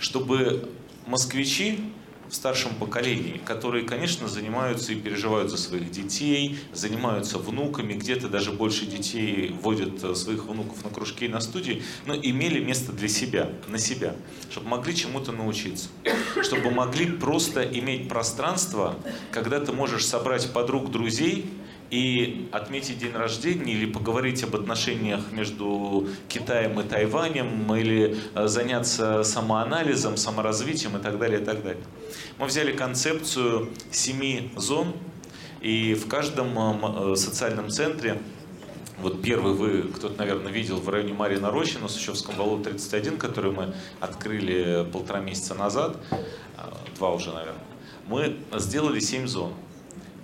[0.00, 0.68] Чтобы
[1.06, 1.78] москвичи
[2.28, 8.52] в старшем поколении, которые, конечно, занимаются и переживают за своих детей, занимаются внуками, где-то даже
[8.52, 13.08] больше детей водят э, своих внуков на кружки и на студии, но имели место для
[13.08, 14.16] себя, на себя,
[14.50, 15.88] чтобы могли чему-то научиться,
[16.42, 18.96] чтобы могли просто иметь пространство,
[19.30, 21.46] когда ты можешь собрать подруг, друзей,
[21.94, 29.22] и отметить день рождения или поговорить об отношениях между Китаем и Тайванем или э, заняться
[29.22, 31.84] самоанализом, саморазвитием и так далее, и так далее.
[32.38, 34.92] Мы взяли концепцию семи зон,
[35.60, 38.20] и в каждом э, э, социальном центре
[38.98, 43.72] вот первый вы, кто-то, наверное, видел в районе Марина Рощина, Сущевском валу 31, который мы
[44.00, 45.96] открыли полтора месяца назад,
[46.96, 47.62] два уже, наверное.
[48.08, 49.52] Мы сделали семь зон,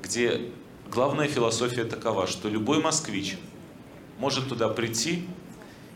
[0.03, 0.51] где
[0.91, 3.39] Главная философия такова, что любой москвич
[4.19, 5.25] может туда прийти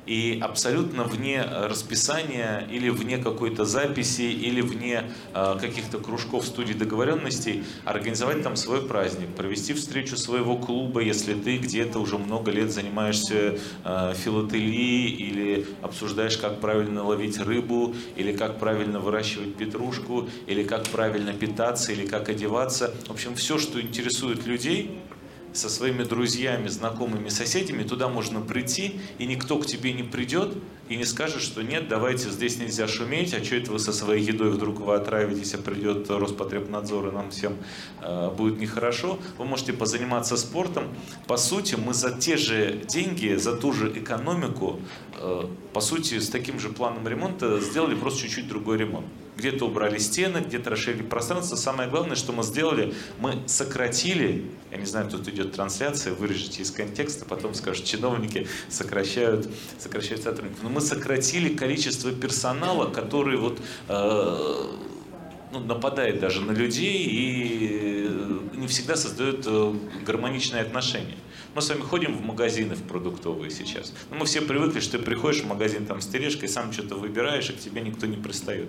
[0.06, 7.64] и абсолютно вне расписания или вне какой-то записи или вне э, каких-то кружков студий договоренностей
[7.84, 13.58] организовать там свой праздник, провести встречу своего клуба, если ты где-то уже много лет занимаешься
[13.84, 20.86] э, филателией или обсуждаешь, как правильно ловить рыбу, или как правильно выращивать петрушку, или как
[20.88, 22.94] правильно питаться, или как одеваться.
[23.06, 25.00] В общем, все, что интересует людей,
[25.54, 30.54] со своими друзьями, знакомыми, соседями, туда можно прийти, и никто к тебе не придет
[30.88, 34.22] и не скажет, что нет, давайте здесь нельзя шуметь, а что это вы со своей
[34.22, 37.56] едой вдруг вы отравитесь, а придет Роспотребнадзор, и нам всем
[38.02, 39.18] э, будет нехорошо.
[39.38, 40.88] Вы можете позаниматься спортом.
[41.26, 44.80] По сути, мы за те же деньги, за ту же экономику,
[45.18, 49.98] э, по сути, с таким же планом ремонта сделали просто чуть-чуть другой ремонт где-то убрали
[49.98, 51.56] стены, где-то расширили пространство.
[51.56, 56.70] Самое главное, что мы сделали, мы сократили, я не знаю, тут идет трансляция, вырежете из
[56.70, 60.62] контекста, потом скажут, чиновники сокращают, сокращают сотрудников.
[60.62, 64.66] Но мы сократили количество персонала, который вот э,
[65.52, 68.10] ну, нападает даже на людей и
[68.54, 71.16] не всегда создает э, гармоничные отношения.
[71.54, 73.92] Мы с вами ходим в магазины в продуктовые сейчас.
[74.10, 77.48] Но мы все привыкли, что ты приходишь в магазин там с тележкой, сам что-то выбираешь,
[77.50, 78.68] и к тебе никто не пристает.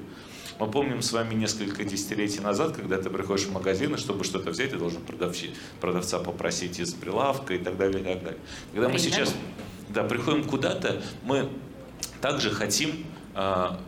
[0.60, 4.52] Мы помним с вами несколько десятилетий назад, когда ты приходишь в магазин, и чтобы что-то
[4.52, 8.40] взять, ты должен продавчи, продавца попросить из прилавка и так далее, и так далее.
[8.72, 9.34] Когда мы сейчас
[9.90, 11.50] да, приходим куда-то, мы
[12.22, 13.80] также хотим а,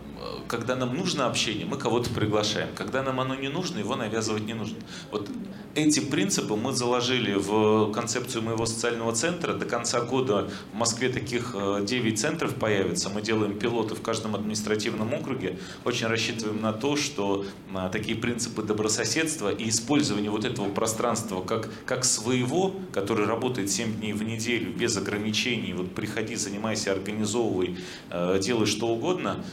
[0.47, 2.69] когда нам нужно общение, мы кого-то приглашаем.
[2.75, 4.77] Когда нам оно не нужно, его навязывать не нужно.
[5.12, 5.30] Вот
[5.75, 9.53] эти принципы мы заложили в концепцию моего социального центра.
[9.53, 13.10] До конца года в Москве таких 9 э, центров появится.
[13.10, 15.60] Мы делаем пилоты в каждом административном округе.
[15.86, 21.69] Очень рассчитываем на то, что э, такие принципы добрососедства и использование вот этого пространства как,
[21.86, 27.77] как своего, который работает 7 дней в неделю, без ограничений, вот приходи, занимайся, организовывай,
[28.10, 29.43] э, делай что угодно,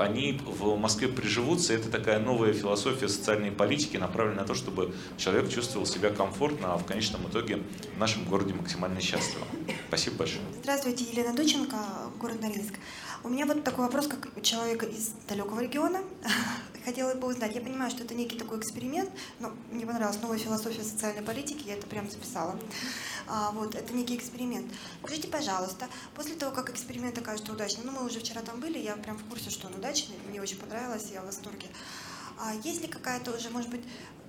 [0.00, 1.74] они в Москве приживутся.
[1.74, 6.76] Это такая новая философия социальной политики, направленная на то, чтобы человек чувствовал себя комфортно, а
[6.78, 7.62] в конечном итоге
[7.96, 9.44] в нашем городе максимально счастливо.
[9.88, 10.42] Спасибо большое.
[10.62, 11.76] Здравствуйте, Елена Доченко,
[12.18, 12.74] город Норильск.
[13.22, 16.00] У меня вот такой вопрос, как у человека из далекого региона.
[16.84, 20.82] Хотела бы узнать, я понимаю, что это некий такой эксперимент, но мне понравилась новая философия
[20.82, 22.58] социальной политики, я это прям записала.
[23.26, 24.66] А, вот, это некий эксперимент.
[25.02, 28.96] Скажите, пожалуйста, после того, как эксперимент окажется удачным, ну мы уже вчера там были, я
[28.96, 31.66] прям в курсе, что он удачный, мне очень понравилось, я в восторге.
[32.40, 33.82] А есть ли какая-то уже, может быть,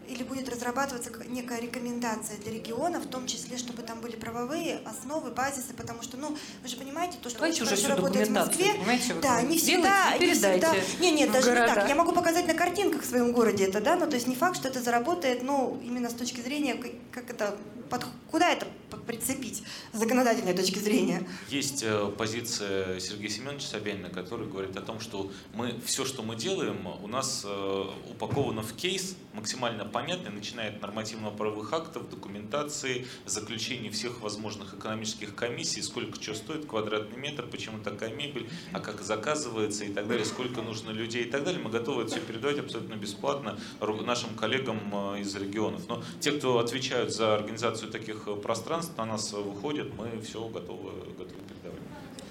[0.09, 5.31] или будет разрабатываться некая рекомендация для региона, в том числе, чтобы там были правовые основы,
[5.31, 8.73] базисы, потому что, ну, вы же понимаете, то, что Давайте уже всю работает в Москве,
[9.21, 11.69] да, не всегда, не всегда, не, нет, даже города.
[11.69, 11.89] не так.
[11.89, 14.55] Я могу показать на картинках в своем городе это, да, но то есть не факт,
[14.55, 16.75] что это заработает, ну, именно с точки зрения,
[17.11, 17.55] как это,
[17.89, 18.67] под, куда это
[19.05, 21.27] прицепить с законодательной точки зрения?
[21.49, 26.35] Есть э, позиция Сергея Семеновича Собянина, который говорит о том, что мы все, что мы
[26.35, 33.89] делаем, у нас э, упаковано в кейс максимально понятный, начиная от нормативно-правовых актов, документации, заключений
[33.89, 39.85] всех возможных экономических комиссий, сколько что стоит квадратный метр, почему такая мебель, а как заказывается
[39.85, 41.61] и так далее, сколько нужно людей и так далее.
[41.61, 44.79] Мы готовы это все передавать абсолютно бесплатно нашим коллегам
[45.15, 45.83] э, из регионов.
[45.87, 51.41] Но те, кто отвечают за организацию таких пространств, на нас выходят, мы все готовы, готовы
[51.47, 51.79] передавать.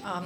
[0.04, 0.24] А,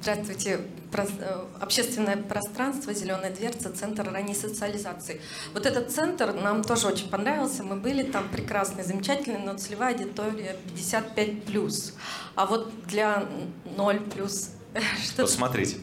[0.00, 0.60] здравствуйте.
[0.92, 5.20] Э, общественное пространство, зеленая дверца, центр ранней социализации.
[5.54, 7.62] Вот этот центр нам тоже очень понравился.
[7.62, 11.94] Мы были там прекрасный, замечательный, но целевая аудитория 55+.
[12.34, 13.26] А вот для
[13.76, 14.28] 0+,
[15.02, 15.78] что вот смотрите,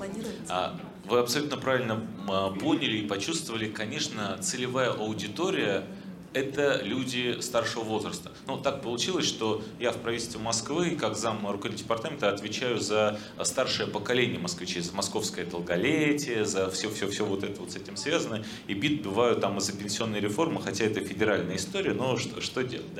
[0.49, 5.85] а, вы абсолютно правильно а, поняли и почувствовали, конечно, целевая аудитория–
[6.33, 8.31] это люди старшего возраста.
[8.47, 13.87] Ну, так получилось, что я в правительстве Москвы, как зам руководителя департамента, отвечаю за старшее
[13.87, 18.43] поколение москвичей, за московское долголетие, за все-все-все вот это вот с этим связано.
[18.67, 22.93] И бит бываю там из-за пенсионной реформы, хотя это федеральная история, но что, что делать,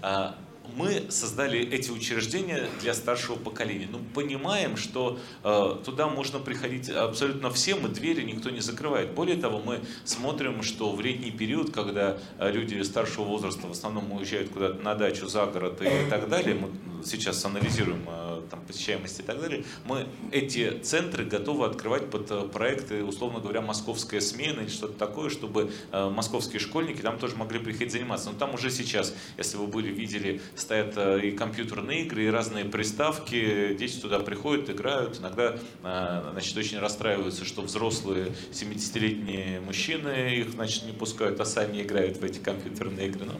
[0.00, 0.36] да?
[0.76, 3.88] Мы создали эти учреждения для старшего поколения.
[3.90, 9.12] Ну, понимаем, что э, туда можно приходить абсолютно всем, и двери никто не закрывает.
[9.12, 14.12] Более того, мы смотрим, что в летний период, когда э, люди старшего возраста в основном
[14.12, 16.70] уезжают куда-то на дачу, за город и так далее, мы
[17.04, 22.48] сейчас анализируем э, там, посещаемость и так далее, мы эти центры готовы открывать под э,
[22.48, 27.58] проекты, условно говоря, московская смена или что-то такое, чтобы э, московские школьники там тоже могли
[27.58, 28.30] приходить заниматься.
[28.30, 32.64] Но там уже сейчас, если вы были, видели стоят э, и компьютерные игры, и разные
[32.64, 40.84] приставки, дети туда приходят, играют, иногда значит, очень расстраиваются, что взрослые 70-летние мужчины их значит,
[40.84, 43.26] не пускают, а сами играют в эти компьютерные игры.
[43.26, 43.34] Ну,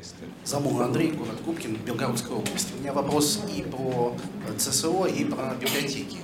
[0.00, 0.32] такая история.
[0.44, 2.68] Замур Андрей, город Губкин, Белгородская область.
[2.74, 4.16] У меня вопрос и про
[4.56, 6.18] ЦСО, и про библиотеки.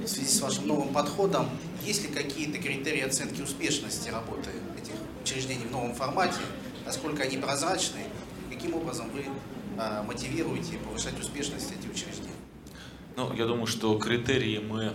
[0.00, 1.48] В связи с вашим новым подходом,
[1.82, 4.50] есть ли какие-то критерии оценки успешности работы
[4.80, 6.40] этих учреждений в новом формате?
[6.84, 8.00] Насколько они прозрачны?
[8.50, 9.24] Каким образом вы
[9.78, 12.30] а, мотивируете повышать успешность этих учреждений?
[13.16, 14.92] Ну, я думаю, что критерии мы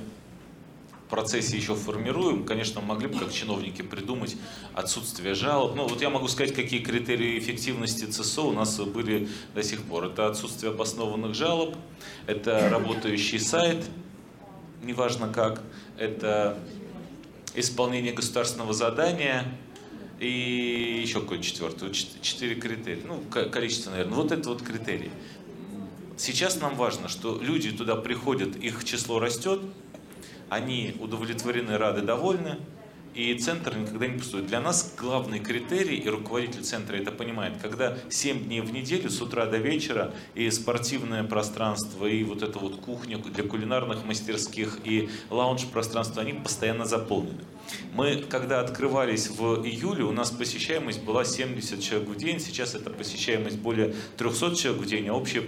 [1.10, 2.46] процессе еще формируем.
[2.46, 4.38] Конечно, могли бы как чиновники придумать
[4.74, 5.76] отсутствие жалоб.
[5.76, 10.06] Ну, вот я могу сказать, какие критерии эффективности ЦСО у нас были до сих пор.
[10.06, 11.76] Это отсутствие обоснованных жалоб,
[12.28, 13.84] это работающий сайт,
[14.84, 15.62] неважно как,
[15.98, 16.58] это
[17.56, 19.46] исполнение государственного задания,
[20.20, 25.12] и еще какой-то четвертый, четыре критерия, ну, количество, наверное, вот это вот критерии.
[26.18, 29.62] Сейчас нам важно, что люди туда приходят, их число растет,
[30.50, 32.58] они удовлетворены, рады, довольны,
[33.20, 34.48] и центр никогда не пустует.
[34.48, 39.22] Для нас главный критерий, и руководитель центра это понимает, когда 7 дней в неделю, с
[39.22, 45.10] утра до вечера, и спортивное пространство, и вот эта вот кухня для кулинарных мастерских, и
[45.30, 47.44] лаунж-пространство, они постоянно заполнены.
[47.94, 52.90] Мы, когда открывались в июле, у нас посещаемость была 70 человек в день, сейчас это
[52.90, 55.44] посещаемость более 300 человек в день, а общее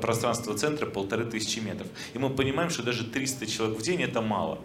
[0.00, 1.88] пространство центра полторы тысячи метров.
[2.14, 4.58] И мы понимаем, что даже 300 человек в день это мало.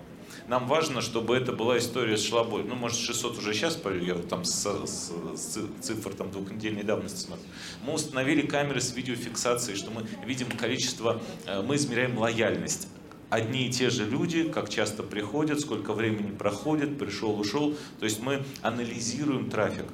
[0.47, 2.63] Нам важно, чтобы это была история с шлабой.
[2.63, 7.45] Ну, может, 600 уже сейчас, я там с, с, с цифр там, двухнедельной давности смотрю.
[7.85, 12.87] Мы установили камеры с видеофиксацией, что мы видим количество, э, мы измеряем лояльность
[13.31, 17.75] одни и те же люди, как часто приходят, сколько времени проходит, пришел, ушел.
[17.99, 19.85] То есть мы анализируем трафик.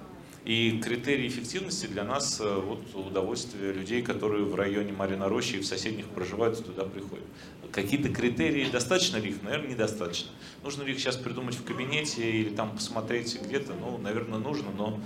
[0.47, 5.59] И критерий эффективности для нас э, вот удовольствие людей, которые в районе Марина Рощи и
[5.59, 7.25] в соседних проживают, туда приходят.
[7.73, 9.43] Какие-то критерии, достаточно ли их?
[9.43, 10.31] Наверное, недостаточно.
[10.63, 13.73] Нужно ли их сейчас придумать в кабинете или там посмотреть где-то?
[13.73, 14.97] Ну, наверное, нужно, но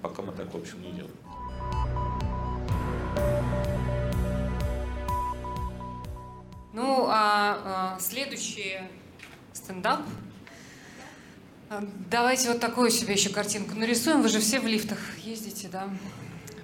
[0.00, 1.16] пока мы так, в общем, не делаем.
[6.72, 8.78] Ну, а, а следующий
[9.52, 10.02] стендап
[12.10, 14.22] Давайте вот такую себе еще картинку нарисуем.
[14.22, 15.88] Вы же все в лифтах ездите, да?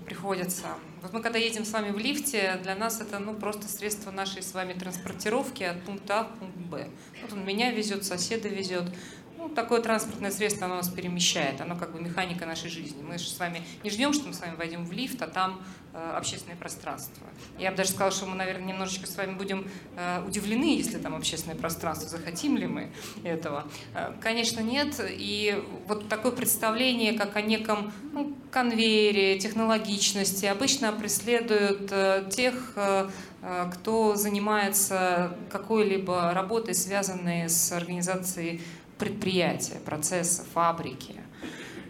[0.05, 0.65] Приходится.
[1.01, 4.43] Вот мы когда едем с вами в лифте, для нас это ну, просто средство нашей
[4.43, 6.89] с вами транспортировки от пункта А в пункт Б.
[7.23, 8.91] Вот он меня везет, соседа везет.
[9.39, 13.03] Ну, такое транспортное средство оно нас перемещает, оно как бы механика нашей жизни.
[13.03, 15.63] Мы же с вами не ждем, что мы с вами войдем в лифт, а там
[15.93, 17.27] э, общественное пространство.
[17.59, 21.15] Я бы даже сказала, что мы, наверное, немножечко с вами будем э, удивлены, если там
[21.15, 22.91] общественное пространство, захотим ли мы
[23.25, 23.67] этого.
[23.95, 24.99] Э, конечно, нет.
[25.07, 33.11] И вот такое представление, как о неком ну, конвейере, технологичности, обычно преследуют э, тех, э,
[33.43, 38.63] э кто занимается какой-либо работой, связанной с организацией
[38.99, 41.15] предприятия, процесса, фабрики.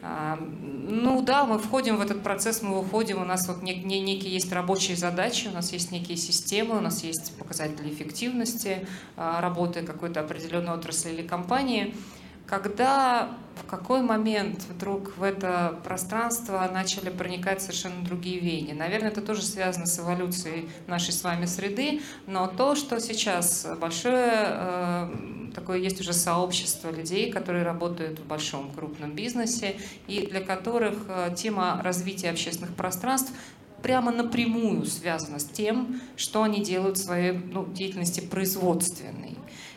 [0.02, 4.32] А, ну да, мы входим в этот процесс, мы выходим, у нас вот нек- некие
[4.32, 8.86] есть рабочие задачи, у нас есть некие системы, у нас есть показатели эффективности
[9.16, 11.94] а, работы какой-то определенной отрасли или компании.
[12.46, 18.74] Когда, в какой момент вдруг в это пространство начали проникать совершенно другие веяния?
[18.74, 24.32] Наверное, это тоже связано с эволюцией нашей с вами среды, но то, что сейчас большое
[24.32, 25.08] э,
[25.56, 29.76] такое есть уже сообщество людей, которые работают в большом крупном бизнесе
[30.06, 33.32] и для которых э, тема развития общественных пространств
[33.82, 39.36] прямо напрямую связана с тем, что они делают в своей ну, деятельности производственной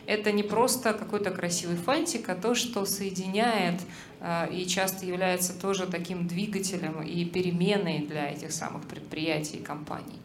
[0.09, 3.79] это не просто какой-то красивый фантик, а то, что соединяет
[4.19, 10.19] э, и часто является тоже таким двигателем и переменой для этих самых предприятий и компаний.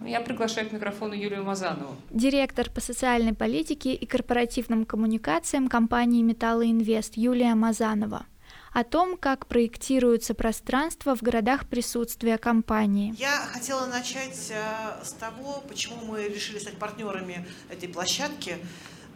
[0.00, 1.96] Ну, я приглашаю к микрофону Юлию Мазанову.
[2.10, 8.26] Директор по социальной политике и корпоративным коммуникациям компании «Металлоинвест» Юлия Мазанова
[8.72, 13.14] о том, как проектируются пространства в городах присутствия компании.
[13.18, 18.56] Я хотела начать э, с того, почему мы решили стать партнерами этой площадки.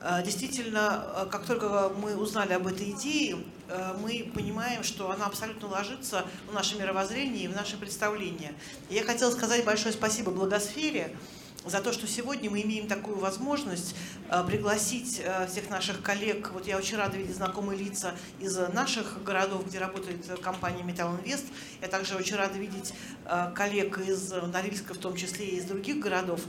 [0.01, 3.39] Э, действительно, э, как только мы узнали об этой идее,
[3.69, 8.53] э, мы понимаем, что она абсолютно ложится в наше мировоззрение и в наше представление.
[8.91, 11.17] я хотела сказать большое спасибо Благосфере
[11.65, 13.97] за то, что сегодня мы имеем такую возможность
[14.47, 16.53] пригласить всех наших коллег.
[16.53, 21.47] Вот я очень рада видеть знакомые лица из наших городов, где работает компания Metal Invest.
[21.83, 22.95] Я также очень рада видеть
[23.57, 26.41] коллег из Норильска, в том числе и из других городов.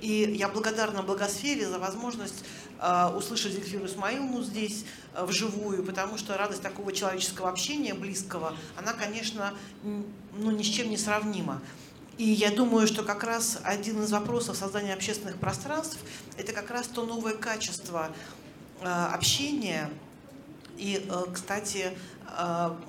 [0.00, 2.44] И я благодарна Благосфере за возможность
[3.16, 9.54] услышать Зельфиру Исмаиловну здесь э, вживую, потому что радость такого человеческого общения, близкого, она, конечно,
[9.82, 11.62] ну, ни с чем не сравнима.
[12.18, 15.98] И я думаю, что как раз один из вопросов создания общественных пространств–
[16.38, 18.10] это как раз то новое качество
[18.80, 19.90] э, общения,
[20.76, 21.96] и, кстати,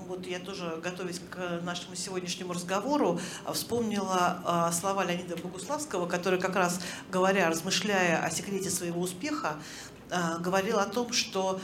[0.08, 3.20] вот я тоже, готовясь к нашему сегодняшнему разговору,
[3.54, 6.80] вспомнила а, слова Леонида Богуславского, который как раз,
[7.12, 9.56] говоря, размышляя о секрете своего успеха,
[10.10, 11.60] а, говорил о том, что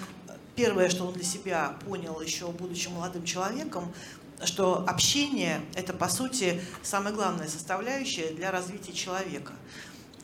[0.56, 3.94] первое, что он для себя понял еще будучи молодым человеком,
[4.46, 9.54] что общение– это, по сути, самая главная составляющая для развития человека.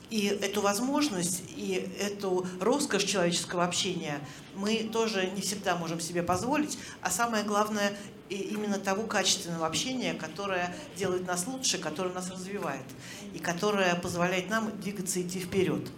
[0.10, 4.20] И эту возможность, и эту роскошь человеческого общения
[4.56, 7.96] мы тоже не всегда можем себе позволить, а самое главное,
[8.30, 12.86] именно того качественного общения, которое делает нас лучше, которое нас развивает,
[13.34, 15.90] и которое позволяет нам двигаться и идти вперед.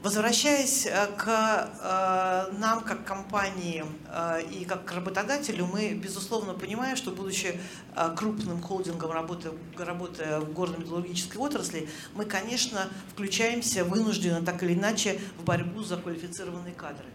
[0.00, 7.10] Возвращаясь э, к э, нам как компании э, и как работодателю, мы, безусловно, понимаем, что,
[7.10, 7.60] будучи
[8.16, 15.42] крупным холдингом, работая, работая в горно-металлургической отрасли, мы, конечно, включаемся вынужденно, так или иначе, в
[15.42, 17.06] борьбу за квалифицированные кадры.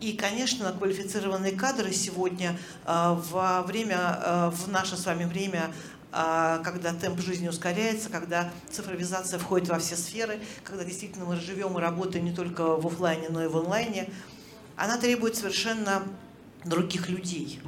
[0.00, 5.70] И, конечно, квалифицированные кадры сегодня во время, в наше с вами время
[6.10, 11.80] когда темп жизни ускоряется, когда цифровизация входит во все сферы, когда действительно мы живем и
[11.80, 14.10] работаем не только в офлайне, но и в онлайне,
[14.76, 16.02] она требует совершенно
[16.64, 17.60] других людей.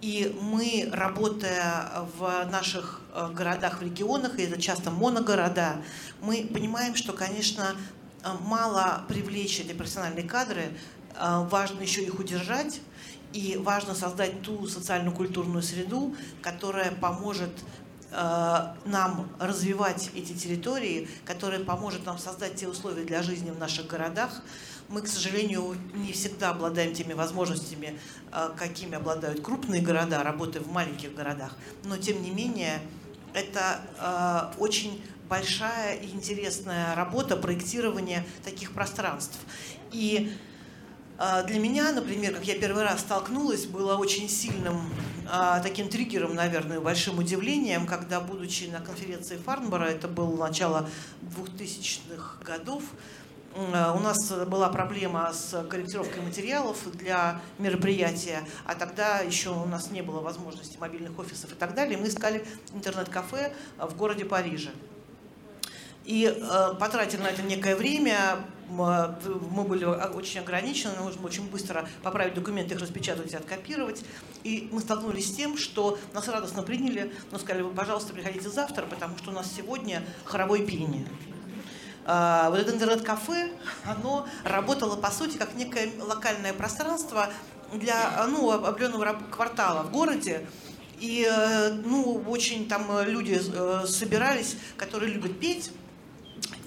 [0.00, 5.82] И мы, работая в наших э, городах, в регионах, и это часто моногорода,
[6.20, 7.74] мы понимаем, что, конечно,
[8.22, 10.70] э, мало привлечь эти профессиональные кадры,
[11.16, 12.80] э, важно еще их удержать,
[13.32, 17.50] и важно создать ту социально-культурную среду, которая поможет
[18.10, 23.86] э, нам развивать эти территории, которая поможет нам создать те условия для жизни в наших
[23.86, 24.42] городах.
[24.88, 27.98] Мы, к сожалению, не всегда обладаем теми возможностями,
[28.32, 31.56] э, какими обладают крупные города, работая в маленьких городах.
[31.84, 32.80] Но, тем не менее,
[33.34, 39.38] это э, очень большая и интересная работа проектирования таких пространств.
[39.92, 40.32] И
[41.18, 44.80] для меня, например, как я первый раз столкнулась, было очень сильным
[45.30, 50.88] а, таким триггером, наверное, большим удивлением, когда, будучи на конференции Фарнбора, это было начало
[51.22, 52.82] 2000-х годов,
[53.54, 59.90] а, у нас была проблема с корректировкой материалов для мероприятия, а тогда еще у нас
[59.90, 61.98] не было возможности мобильных офисов и так далее.
[61.98, 64.70] Мы искали интернет-кафе в городе Париже.
[66.04, 68.38] И э, потратили на это некое время,
[68.68, 74.04] мы были очень ограничены, нужно очень быстро поправить документы, их распечатать и откопировать.
[74.44, 78.86] И мы столкнулись с тем, что нас радостно приняли, но сказали, вы, пожалуйста, приходите завтра,
[78.86, 81.06] потому что у нас сегодня хоровое пение.
[82.10, 83.50] А, вот это интернет-кафе,
[83.84, 87.28] оно работало, по сути, как некое локальное пространство
[87.72, 90.46] для ну, определенного квартала в городе,
[91.00, 95.70] и э, ну, очень там люди э, собирались, которые любят петь,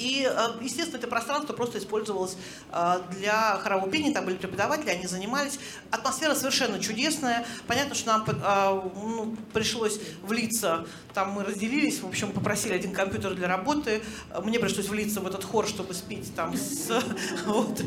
[0.02, 2.36] и, э, естественно, это пространство просто использовалось
[2.72, 5.60] э, для хорового пения, там были преподаватели, они занимались.
[5.92, 7.46] Атмосфера совершенно чудесная.
[7.68, 13.36] Понятно, что нам э, ну, пришлось влиться, там мы разделились, в общем, попросили один компьютер
[13.36, 14.02] для работы.
[14.44, 16.90] Мне пришлось влиться в этот хор, чтобы спеть там с...
[17.46, 17.84] Вот,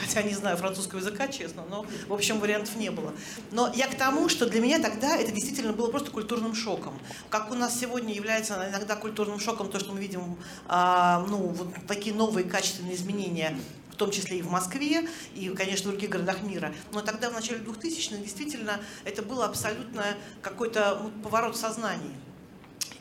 [0.00, 3.12] хотя не знаю французского языка, честно, но, в общем, вариантов не было.
[3.50, 6.98] Но я к тому, что для меня тогда это действительно было просто культурным шоком.
[7.30, 11.68] Как у нас сегодня является иногда культурным шоком то, что мы видим а, ну, вот
[11.86, 13.56] такие новые качественные изменения
[13.94, 16.74] в том числе и в Москве, и, конечно, в других городах мира.
[16.92, 20.04] Но тогда, в начале 2000-х, действительно, это было абсолютно
[20.42, 22.16] какой-то ну, поворот сознания.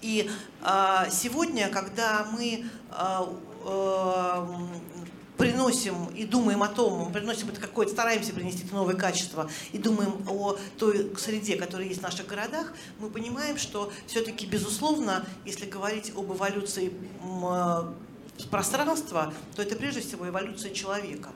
[0.04, 0.30] И
[0.62, 3.20] э, сегодня, когда мы э,
[5.44, 10.26] приносим и думаем о том, приносим это какое-то, стараемся принести это новое качество и думаем
[10.30, 16.14] о той среде, которая есть в наших городах, мы понимаем, что все-таки, безусловно, если говорить
[16.16, 16.94] об эволюции
[18.50, 21.30] пространства, то это прежде всего эволюция человека.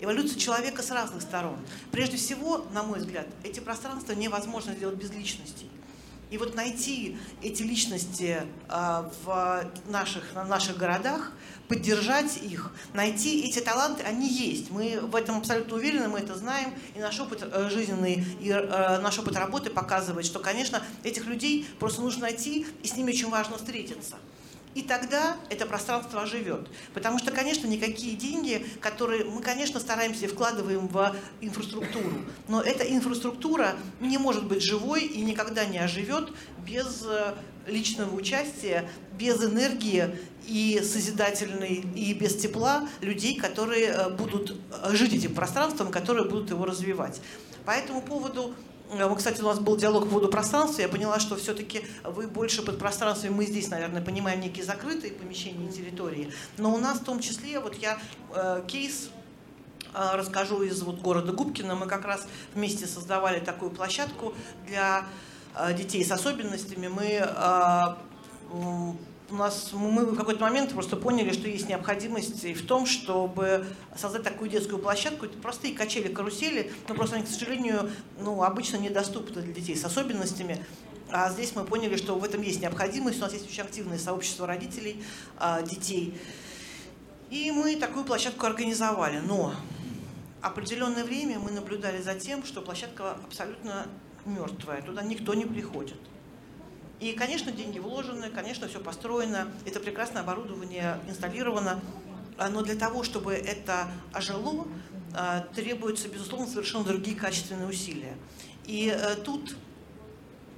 [0.00, 1.56] Эволюция человека с разных сторон.
[1.90, 5.70] Прежде всего, на мой взгляд, эти пространства невозможно сделать без личностей.
[6.28, 11.32] И вот найти эти личности э, в наших, на наших городах,
[11.68, 14.70] поддержать их, найти эти таланты, они есть.
[14.70, 18.98] Мы в этом абсолютно уверены, мы это знаем, и наш опыт э, жизненный, и э,
[19.00, 23.30] наш опыт работы показывает, что, конечно, этих людей просто нужно найти, и с ними очень
[23.30, 24.16] важно встретиться.
[24.76, 26.68] И тогда это пространство оживет.
[26.92, 32.12] Потому что, конечно, никакие деньги, которые мы, конечно, стараемся вкладываем в инфраструктуру,
[32.46, 37.34] но эта инфраструктура не может быть живой и никогда не оживет без э,
[37.66, 38.86] личного участия,
[39.18, 40.14] без энергии
[40.46, 46.50] и созидательной, и без тепла людей, которые э, будут э, жить этим пространством, которые будут
[46.50, 47.20] его развивать.
[47.64, 48.54] По этому поводу
[48.90, 50.82] Э, кстати, у нас был диалог по поводу пространства.
[50.82, 55.68] Я поняла, что все-таки вы больше под пространством, мы здесь, наверное, понимаем некие закрытые помещения
[55.68, 56.32] и территории.
[56.56, 57.98] Но у нас в том числе, вот я
[58.68, 59.10] кейс
[59.92, 61.74] расскажу из вот города Губкина.
[61.74, 64.34] Мы как раз вместе создавали такую площадку
[64.68, 65.04] для
[65.76, 66.88] детей с особенностями.
[66.88, 67.26] Мы
[69.30, 73.66] у нас мы в какой-то момент просто поняли, что есть необходимость в том, чтобы
[73.96, 75.26] создать такую детскую площадку.
[75.26, 79.84] Это простые качели, карусели, но просто они, к сожалению, ну, обычно недоступны для детей с
[79.84, 80.64] особенностями.
[81.10, 83.18] А здесь мы поняли, что в этом есть необходимость.
[83.18, 85.04] У нас есть очень активное сообщество родителей,
[85.38, 86.18] а, детей.
[87.30, 89.18] И мы такую площадку организовали.
[89.18, 89.52] Но
[90.40, 93.86] определенное время мы наблюдали за тем, что площадка абсолютно
[94.24, 94.82] мертвая.
[94.82, 95.96] Туда никто не приходит.
[97.00, 101.80] И, конечно, деньги вложены, конечно, все построено, это прекрасное оборудование инсталлировано,
[102.38, 104.66] а, но для того, чтобы это ожило,
[105.14, 108.16] а, требуются, безусловно, совершенно другие качественные усилия.
[108.64, 109.56] И э, тут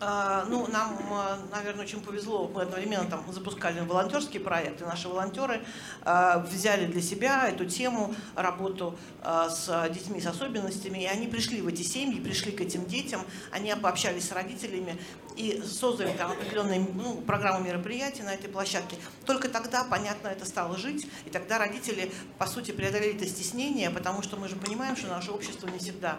[0.00, 2.48] ну, нам, а, наверное, очень повезло.
[2.54, 5.60] Мы одновременно там запускали волонтерский проект, и наши волонтеры
[6.02, 11.66] а, взяли для себя эту тему, работу с детьми с особенностями, и они пришли в
[11.66, 14.98] эти семьи, пришли к этим детям, они пообщались с родителями
[15.36, 18.96] и создали там определенные ну, программы мероприятий на этой площадке.
[19.24, 24.22] Только тогда, понятно, это стало жить, и тогда родители, по сути, преодолели это стеснение, потому
[24.22, 26.18] что мы же понимаем, что наше общество не всегда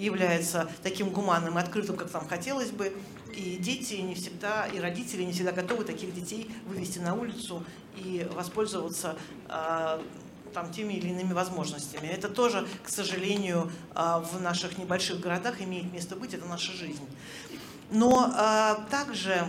[0.00, 2.92] является таким гуманным и открытым, как нам хотелось бы.
[3.34, 7.64] И дети не всегда, и родители не всегда готовы таких детей вывести на улицу
[7.96, 9.16] и воспользоваться
[9.48, 10.00] э,
[10.52, 12.08] там, теми или иными возможностями.
[12.08, 17.06] Это тоже, к сожалению, э, в наших небольших городах имеет место быть, это наша жизнь.
[17.90, 19.46] Но э, также,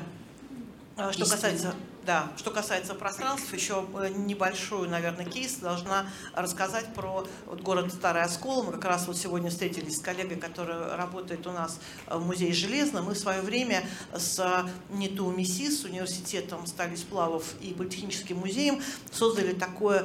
[1.11, 1.73] что касается...
[2.03, 8.23] Да, что касается пространств, еще э, небольшой, наверное, кейс должна рассказать про вот город Старый
[8.23, 8.63] Оскол.
[8.63, 13.03] Мы как раз вот сегодня встретились с коллегой, которая работает у нас в музее Железно.
[13.03, 13.83] Мы в свое время
[14.13, 18.81] с НИТУ МИСИС, университетом стали сплавов и политехническим музеем
[19.11, 20.01] создали такой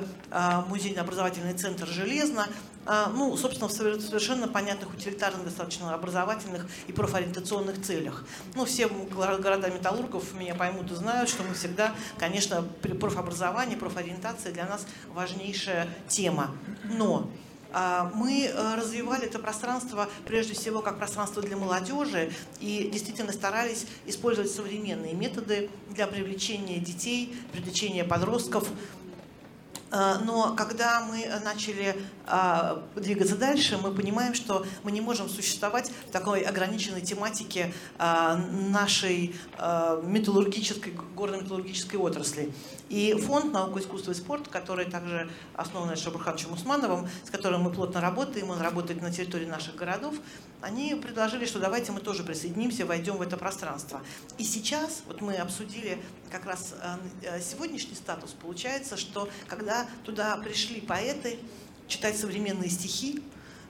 [0.69, 2.47] музейно-образовательный центр Железно,
[2.87, 8.25] ну, собственно, в совершенно понятных, утилитарных, достаточно образовательных и профориентационных целях.
[8.55, 14.53] Ну, все города металлургов меня поймут и знают, что мы всегда, конечно, при профобразовании, профориентация
[14.53, 16.53] для нас важнейшая тема.
[16.85, 17.29] Но
[17.73, 23.87] а, мы э, развивали это пространство прежде всего как пространство для молодежи и действительно старались
[24.07, 28.67] использовать современные методы для привлечения детей, привлечения подростков
[29.91, 36.11] но когда мы начали а, двигаться дальше, мы понимаем, что мы не можем существовать в
[36.11, 42.53] такой ограниченной тематике нашей металлургической, горно-металлургической отрасли.
[42.89, 48.01] И фонд «Наука, искусство и спорт», который также основан Шабурхановичем Усмановым, с которым мы плотно
[48.01, 50.15] работаем, он работает на территории наших городов,
[50.63, 54.01] они предложили, что давайте мы тоже присоединимся, войдем в это пространство.
[54.39, 55.99] И сейчас, вот мы обсудили
[56.31, 61.39] как раз э, э, сегодняшний статус, получается, что когда туда пришли поэты
[61.89, 63.23] читать современные стихи,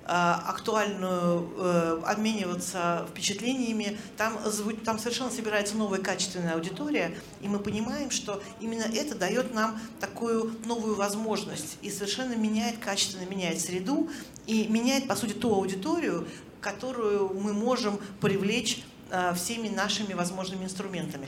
[0.08, 3.98] Э, актуальную, э, обмениваться впечатлениями.
[4.16, 4.38] Там,
[4.84, 10.54] там совершенно собирается новая качественная аудитория, и мы понимаем, что именно это дает нам такую
[10.64, 14.08] новую возможность и совершенно меняет качественно, меняет среду
[14.46, 16.28] и меняет, по сути, ту аудиторию,
[16.60, 21.26] которую мы можем привлечь э, всеми нашими возможными инструментами.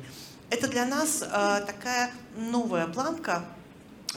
[0.51, 3.45] Это для нас такая новая планка,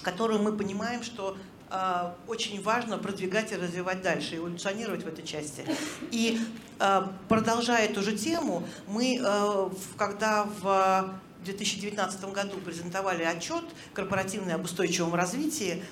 [0.02, 1.38] которую мы понимаем, что
[1.70, 5.66] а, очень важно продвигать и развивать дальше, эволюционировать в этой части.
[6.12, 6.40] И
[6.80, 11.14] а, продолжая эту же тему, мы, а, когда в
[11.46, 13.64] 2019 году презентовали отчет
[13.94, 15.84] корпоративный об устойчивом развитии,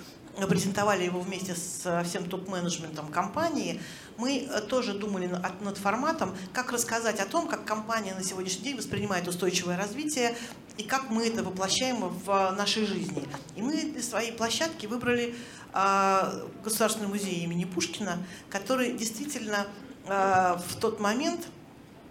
[0.47, 3.81] презентовали его вместе с всем топ-менеджментом компании,
[4.17, 5.27] мы тоже думали
[5.61, 10.35] над форматом, как рассказать о том, как компания на сегодняшний день воспринимает устойчивое развитие
[10.77, 13.27] и как мы это воплощаем в нашей жизни.
[13.55, 15.35] И мы для своей площадки выбрали
[16.63, 18.17] Государственный музей имени Пушкина,
[18.49, 19.67] который действительно
[20.05, 21.47] в тот момент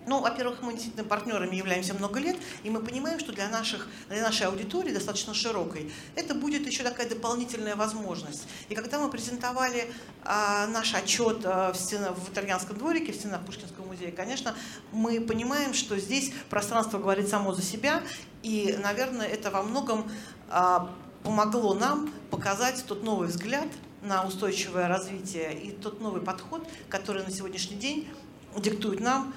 [0.08, 4.22] ну, во-первых, мы действительно партнерами являемся много лет, и мы понимаем, что для, наших, для
[4.22, 8.48] нашей аудитории достаточно широкой это будет еще такая дополнительная возможность.
[8.68, 9.92] И когда мы презентовали
[10.24, 14.54] а, наш отчет а, в, стена, в итальянском дворике, в стенах Пушкинского музея, конечно,
[14.92, 18.02] мы понимаем, что здесь пространство говорит само за себя,
[18.42, 20.10] и, наверное, это во многом
[20.48, 20.90] а,
[21.22, 23.68] помогло нам показать тот новый взгляд
[24.02, 28.08] на устойчивое развитие и тот новый подход, который на сегодняшний день
[28.56, 29.34] диктует нам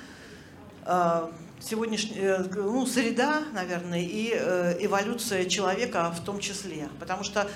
[1.60, 6.90] сегодняшняя э, ну, среда, наверное, и э, эволюция человека в том числе.
[7.00, 7.48] Потому что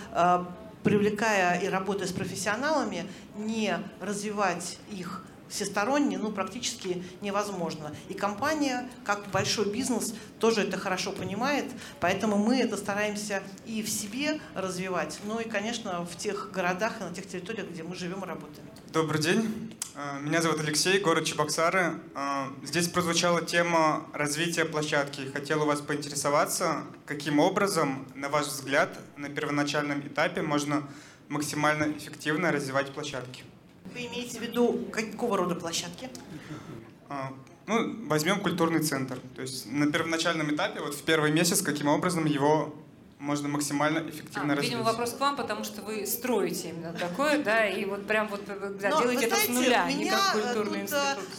[0.83, 3.05] привлекая и работая с профессионалами,
[3.35, 7.95] не развивать их всесторонне, ну, практически невозможно.
[8.09, 11.65] И компания, как большой бизнес, тоже это хорошо понимает,
[11.99, 17.03] поэтому мы это стараемся и в себе развивать, ну и, конечно, в тех городах и
[17.03, 18.67] на тех территориях, где мы живем и работаем.
[18.91, 19.75] Добрый день.
[19.95, 21.99] Э, меня зовут Алексей, город Чебоксары.
[22.15, 25.29] Э, здесь прозвучала тема развития площадки.
[25.33, 30.83] Хотел у вас поинтересоваться, каким образом, на ваш взгляд, на первоначальном этапе можно
[31.29, 33.43] максимально эффективно развивать площадки?
[33.95, 36.09] Вы имеете в виду какого рода площадки?
[37.07, 37.31] А,
[37.65, 39.17] ну, возьмем культурный центр.
[39.37, 42.75] То есть на первоначальном этапе, вот в первый месяц, каким образом его
[43.19, 44.73] можно максимально эффективно а, развить.
[44.73, 48.41] Видимо, вопрос к вам, потому что вы строите именно такое, да, и вот прям вот
[48.45, 51.29] да, делаете это знаете, с нуля, не как культурный тут, э, институт.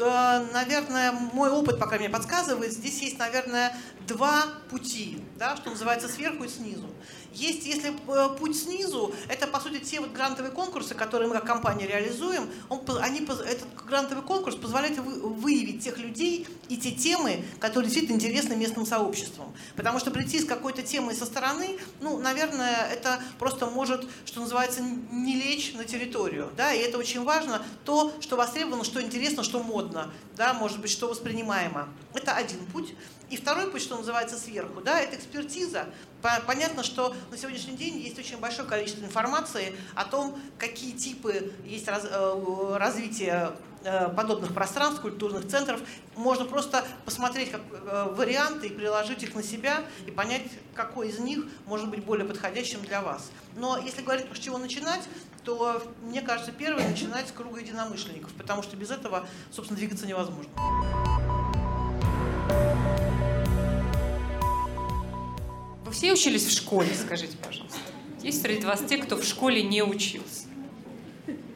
[0.00, 3.74] Э, наверное, мой опыт, по крайней мере, подсказывает, здесь есть, наверное,
[4.06, 6.88] два пути, да, что называется, сверху и снизу.
[7.34, 11.44] Есть, если э, путь снизу, это, по сути, те вот грантовые конкурсы, которые мы как
[11.44, 17.90] компания реализуем, он, они, этот грантовый конкурс позволяет выявить тех людей и те темы, которые
[17.90, 19.52] действительно интересны местным сообществам.
[19.74, 24.80] Потому что прийти с какой-то темой со стороны, ну, наверное, это просто может, что называется,
[25.10, 26.52] не лечь на территорию.
[26.56, 26.72] Да?
[26.72, 31.08] И это очень важно, то, что востребовано, что интересно, что модно, да, может быть, что
[31.08, 31.88] воспринимаемо.
[32.14, 32.94] Это один путь.
[33.34, 35.86] И второй путь, что называется, сверху, да, это экспертиза.
[36.46, 41.88] Понятно, что на сегодняшний день есть очень большое количество информации о том, какие типы есть
[41.88, 43.50] раз, э, развития
[43.82, 45.80] э, подобных пространств, культурных центров.
[46.14, 51.18] Можно просто посмотреть как э, варианты и приложить их на себя и понять, какой из
[51.18, 53.32] них может быть более подходящим для вас.
[53.56, 55.02] Но если говорить, с чего начинать,
[55.42, 60.52] то, мне кажется, первое начинать с круга единомышленников, потому что без этого, собственно, двигаться невозможно.
[65.94, 67.78] Все учились в школе, скажите, пожалуйста?
[68.22, 70.48] Есть среди вас те, кто в школе не учился?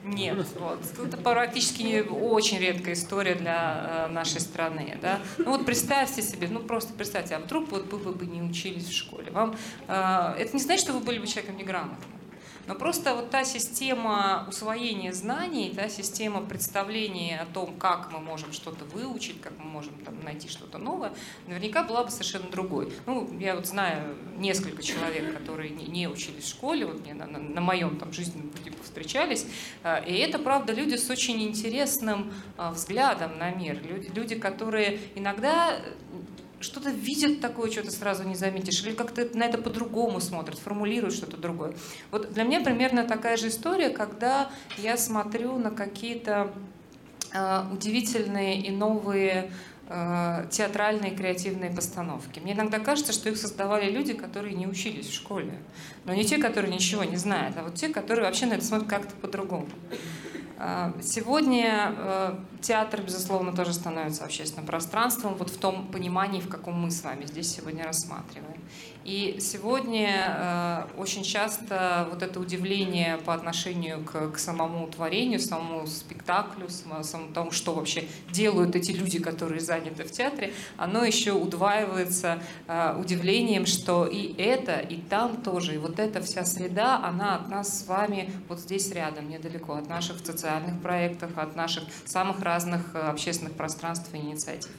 [0.05, 0.81] Нет, вот.
[1.05, 4.97] Это практически не, очень редкая история для э, нашей страны.
[5.03, 5.21] Да?
[5.37, 8.95] Ну вот представьте себе, ну просто представьте, а вдруг вот вы бы не учились в
[8.95, 9.31] школе?
[9.31, 12.18] Вам, э, это не значит, что вы были бы человеком неграмотным.
[12.69, 18.53] Но просто вот та система усвоения знаний, та система представления о том, как мы можем
[18.53, 21.13] что-то выучить, как мы можем там, найти что-то новое,
[21.47, 22.93] наверняка была бы совершенно другой.
[23.07, 27.39] Ну, я вот знаю несколько человек, которые не, учились в школе, вот мне на, на,
[27.39, 29.47] на моем там жизненном пути встречались,
[29.83, 35.01] а, и это, правда, люди с очень интересным а, взглядом на мир, люди, люди которые
[35.15, 35.81] иногда
[36.61, 41.15] что-то видят такое, что ты сразу не заметишь, или как-то на это по-другому смотрят, формулируют
[41.15, 41.75] что-то другое.
[42.11, 46.53] Вот для меня примерно такая же история, когда я смотрю на какие-то
[47.33, 49.53] э, удивительные и новые
[49.89, 52.41] э, театральные креативные постановки.
[52.41, 55.55] Мне иногда кажется, что их создавали люди, которые не учились в школе.
[56.05, 58.89] Но не те, которые ничего не знают, а вот те, которые вообще на это смотрят
[58.89, 59.69] как-то по-другому.
[60.61, 66.75] А, сегодня э, театр, безусловно, тоже становится общественным пространством, вот в том понимании, в каком
[66.75, 68.61] мы с вами здесь сегодня рассматриваем.
[69.05, 75.87] И сегодня э, очень часто вот это удивление по отношению к, к самому творению, самому
[75.87, 81.33] спектаклю, самому, самому тому, что вообще делают эти люди, которые заняты в театре, оно еще
[81.33, 87.37] удваивается э, удивлением, что и это, и там тоже, и вот эта вся среда, она
[87.37, 92.41] от нас с вами вот здесь рядом, недалеко, от наших социальных проектов, от наших самых
[92.41, 94.71] разных э, общественных пространств и инициатив.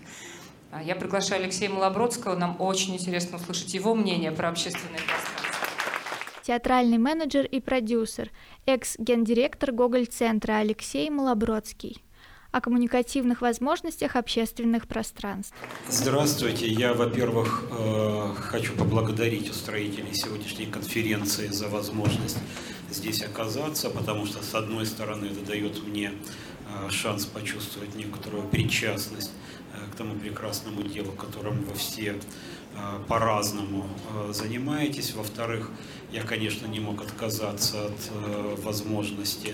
[0.72, 2.36] А, я приглашаю Алексея Малобродского.
[2.36, 5.40] Нам очень интересно услышать его мнение про общественное пространство.
[6.44, 8.32] Театральный менеджер и продюсер,
[8.66, 12.04] экс-гендиректор Гоголь-центра Алексей Малобродский
[12.52, 15.56] о коммуникативных возможностях общественных пространств.
[15.88, 16.68] Здравствуйте.
[16.68, 22.38] Я, во-первых, э, хочу поблагодарить устроителей сегодняшней конференции за возможность
[22.90, 26.12] здесь оказаться, потому что, с одной стороны, это дает мне
[26.68, 29.32] э, шанс почувствовать некоторую причастность
[30.00, 35.14] тому прекрасному делу, которым вы все э, по-разному э, занимаетесь.
[35.14, 35.72] Во-вторых,
[36.14, 39.54] я, конечно, не мог отказаться от э, возможности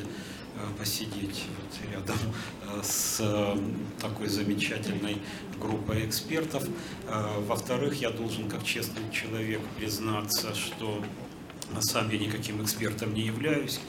[0.79, 1.43] посидеть
[1.91, 2.17] рядом
[2.81, 3.21] с
[3.99, 5.17] такой замечательной
[5.59, 6.63] группой экспертов.
[7.39, 11.03] Во-вторых, я должен как честный человек признаться, что
[11.82, 13.80] сам я никаким экспертом не являюсь,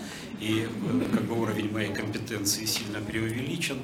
[0.41, 0.69] и
[1.13, 3.79] как бы уровень моей компетенции сильно преувеличен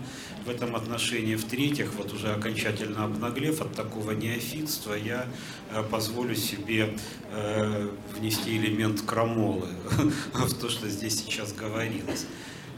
[0.44, 1.34] в этом отношении.
[1.34, 5.26] В-третьих, вот уже окончательно обнаглев от такого неофитства, я
[5.70, 6.96] э, позволю себе
[7.30, 9.68] э, внести элемент крамолы
[10.34, 12.26] в то, что здесь сейчас говорилось.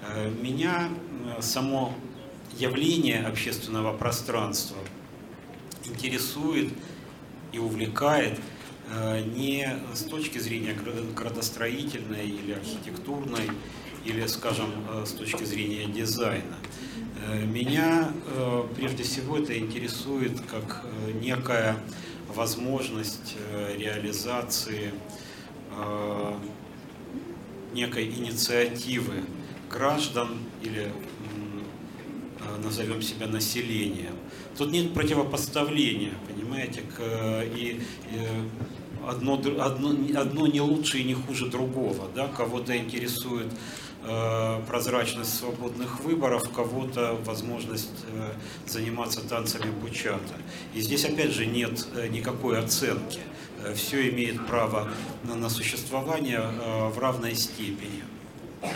[0.03, 0.89] Э, меня
[1.41, 1.95] само
[2.57, 4.79] явление общественного пространства
[5.85, 6.73] интересует
[7.53, 8.39] и увлекает
[9.37, 10.77] не с точки зрения
[11.17, 13.51] градостроительной или архитектурной,
[14.05, 14.71] или, скажем,
[15.05, 16.57] с точки зрения дизайна.
[17.47, 18.13] Меня
[18.77, 20.85] прежде всего это интересует как
[21.21, 21.79] некая
[22.29, 23.37] возможность
[23.79, 24.93] реализации
[27.73, 29.25] некой инициативы
[29.71, 30.93] граждан или
[32.63, 34.15] назовем себя населением.
[34.57, 37.01] Тут нет противопоставления, понимаете, к,
[37.43, 37.81] и,
[38.13, 38.29] и
[39.07, 42.09] одно, одно, одно не лучше и не хуже другого.
[42.15, 42.29] Да?
[42.29, 43.49] Кого-то интересует
[44.05, 48.33] э, прозрачность свободных выборов, кого-то возможность э,
[48.67, 50.35] заниматься танцами бучата.
[50.75, 53.21] И здесь опять же нет э, никакой оценки.
[53.63, 54.89] Э, Все имеет право
[55.25, 58.05] на, на существование э, в равной степени.
[58.63, 58.69] Э,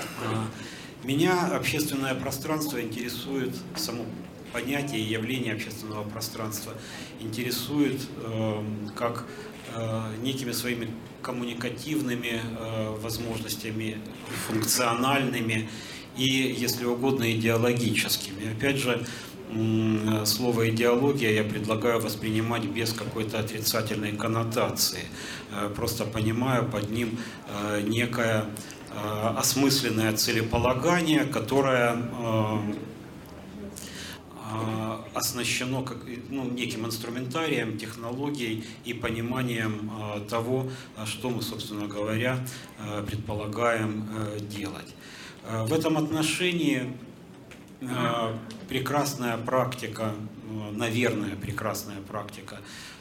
[1.04, 4.04] меня общественное пространство интересует, само
[4.58, 6.72] понятие и явление общественного пространства
[7.20, 8.62] интересует э,
[8.96, 9.24] как
[9.74, 10.88] э, некими своими
[11.22, 13.98] коммуникативными э, возможностями,
[14.48, 15.68] функциональными
[16.16, 18.52] и, если угодно, идеологическими.
[18.52, 19.06] Опять же,
[20.26, 25.04] слово идеология я предлагаю воспринимать без какой-то отрицательной коннотации.
[25.74, 27.18] Просто понимаю под ним
[27.82, 28.44] некое
[28.90, 32.58] Э, осмысленное целеполагание, которое э, э,
[35.14, 35.98] оснащено как,
[36.30, 39.90] ну, неким инструментарием, технологией и пониманием
[40.28, 40.68] того,
[41.04, 42.38] что мы, собственно говоря,
[43.06, 44.08] предполагаем
[44.48, 44.94] делать.
[45.44, 46.92] В этом отношении
[48.68, 50.14] прекрасная практика,
[50.72, 52.58] наверное, прекрасная практика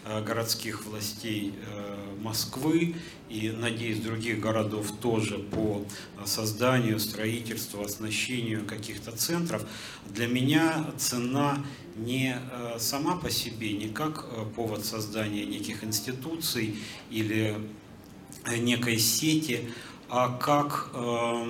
[0.10, 2.96] Э, городских властей э, Москвы
[3.30, 5.86] и, надеюсь, других городов тоже по
[6.26, 9.66] созданию, строительству, оснащению каких-то центров,
[10.10, 11.64] для меня цена
[11.96, 16.78] не э, сама по себе, не как повод создания неких институций
[17.10, 17.58] или
[18.58, 19.70] некой сети,
[20.10, 21.46] а как, а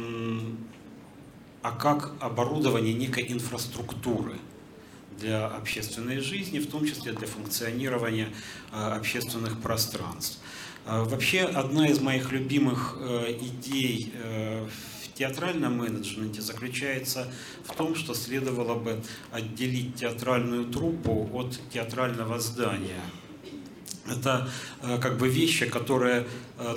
[1.77, 4.37] как оборудование некой инфраструктуры–
[5.19, 8.29] для общественной жизни, в том числе для функционирования
[8.71, 10.39] э, общественных пространств.
[10.85, 17.27] Э, вообще, одна из моих любимых э, идей в театральном менеджменте заключается
[17.65, 19.01] в том, что следовало бы
[19.31, 23.01] отделить театральную труппу от театрального здания.
[24.07, 24.47] Это
[25.01, 26.27] как бы вещи, которые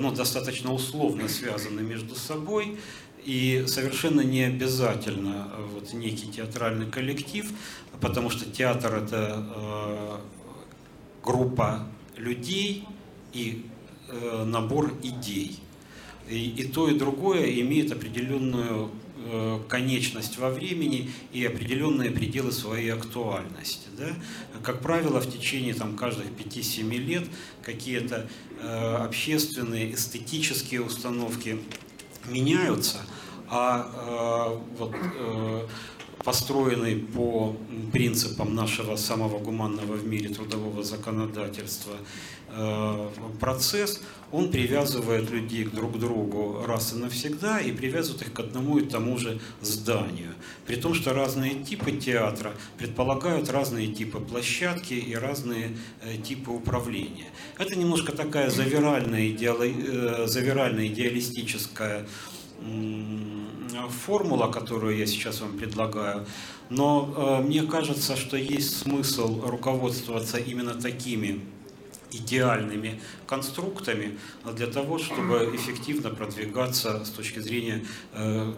[0.01, 2.79] ну, достаточно условно связаны между собой,
[3.23, 7.45] и совершенно не обязательно вот некий театральный коллектив
[8.01, 10.17] потому что театр это э,
[11.23, 11.87] группа
[12.17, 12.85] людей
[13.31, 13.65] и
[14.09, 15.59] э, набор идей.
[16.27, 22.89] И, и то, и другое имеет определенную э, конечность во времени и определенные пределы своей
[22.89, 23.87] актуальности.
[23.97, 24.09] Да?
[24.63, 27.27] Как правило, в течение там, каждых 5-7 лет
[27.63, 28.27] какие-то
[28.61, 31.59] э, общественные, эстетические установки
[32.27, 32.97] меняются,
[33.49, 35.67] а э, вот, э,
[36.23, 37.55] построенный по
[37.91, 41.93] принципам нашего самого гуманного в мире трудового законодательства
[42.49, 43.09] э,
[43.39, 44.01] процесс,
[44.31, 48.85] он привязывает людей друг к другу раз и навсегда и привязывает их к одному и
[48.85, 50.33] тому же зданию.
[50.65, 57.29] При том, что разные типы театра предполагают разные типы площадки и разные э, типы управления.
[57.57, 59.63] Это немножко такая завиральная, идеало...
[59.63, 62.05] Э, завиральная идеалистическая
[63.89, 66.25] формула, которую я сейчас вам предлагаю,
[66.69, 71.41] но э, мне кажется, что есть смысл руководствоваться именно такими
[72.11, 74.17] идеальными конструктами
[74.55, 78.53] для того, чтобы эффективно продвигаться с точки зрения э,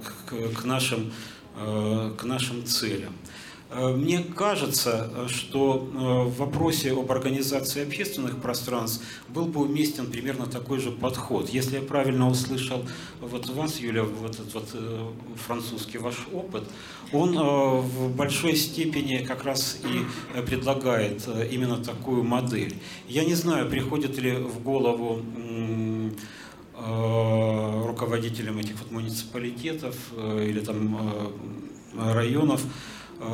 [0.55, 1.11] к, нашим,
[1.57, 3.13] э, к нашим целям.
[3.75, 10.45] Э, мне кажется, что э, в вопросе об организации общественных пространств был бы уместен примерно
[10.45, 11.49] такой же подход.
[11.49, 12.85] Если я правильно услышал
[13.19, 15.07] вот вас, Юля, вот этот вот э,
[15.47, 16.63] французский ваш опыт,
[17.11, 22.75] он в большой степени как раз и предлагает именно такую модель.
[23.07, 25.21] Я не знаю, приходит ли в голову
[26.75, 31.31] руководителям этих вот муниципалитетов или там
[31.95, 32.63] районов,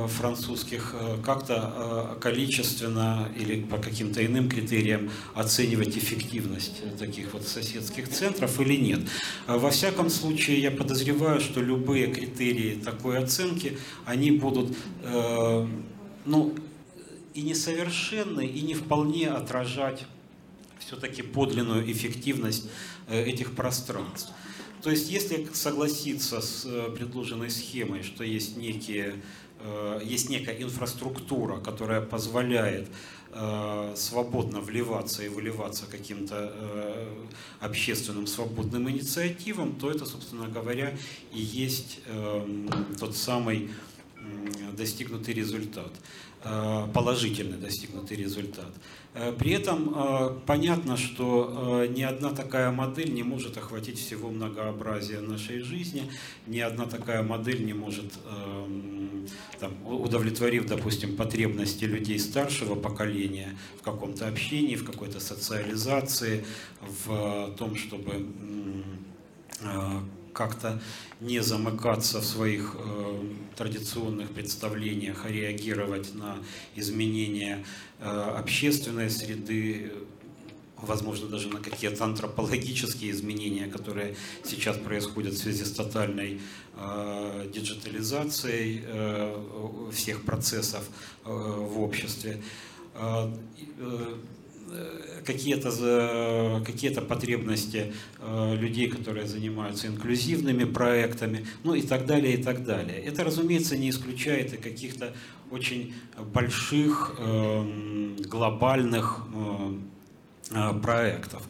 [0.08, 8.10] французских э, как-то э, количественно или по каким-то иным критериям оценивать эффективность таких вот соседских
[8.10, 9.02] центров или нет.
[9.48, 14.76] Во всяком случае, я подозреваю, что любые критерии такой оценки, они будут
[16.26, 16.56] ну,
[17.34, 20.06] и несовершенны, и не вполне отражать
[20.80, 22.70] все-таки подлинную эффективность
[23.10, 24.32] этих пространств.
[24.82, 26.64] То есть, если согласиться с
[26.98, 29.16] предложенной схемой, что есть некие
[30.03, 32.88] есть некая инфраструктура, которая позволяет
[33.95, 36.51] свободно вливаться и выливаться каким-то
[37.60, 40.97] общественным свободным инициативам, то это, собственно говоря,
[41.32, 42.68] и есть эм,
[42.99, 43.70] тот самый
[44.76, 45.91] достигнутый результат,
[46.42, 48.72] положительный достигнутый результат.
[49.14, 54.30] Э, при этом э, понятно, что э, ни одна такая модель не может охватить всего
[54.30, 56.04] многообразия нашей жизни,
[56.48, 58.14] ни одна такая модель не может,
[59.60, 66.46] там, удовлетворив, допустим, потребности людей старшего поколения в каком-то общении, в какой-то социализации,
[66.82, 68.26] в том, чтобы
[70.40, 70.82] как-то
[71.20, 73.24] не замыкаться в своих э,
[73.58, 76.38] традиционных представлениях, а реагировать на
[76.78, 77.66] изменения
[78.00, 79.92] э, общественной среды,
[80.78, 84.16] возможно, даже на какие-то антропологические изменения, которые
[84.46, 86.40] сейчас происходят в связи с тотальной
[86.78, 90.88] э, диджитализацией э, всех процессов
[91.26, 92.42] э, в обществе.
[92.96, 93.30] Э,
[93.78, 94.16] э,
[95.26, 102.64] какие-то какие потребности э, людей, которые занимаются инклюзивными проектами, ну и так далее, и так
[102.64, 103.00] далее.
[103.00, 105.14] Это, разумеется, не исключает и каких-то
[105.52, 105.94] очень
[106.34, 109.24] больших эм, глобальных
[110.52, 111.44] э, проектов.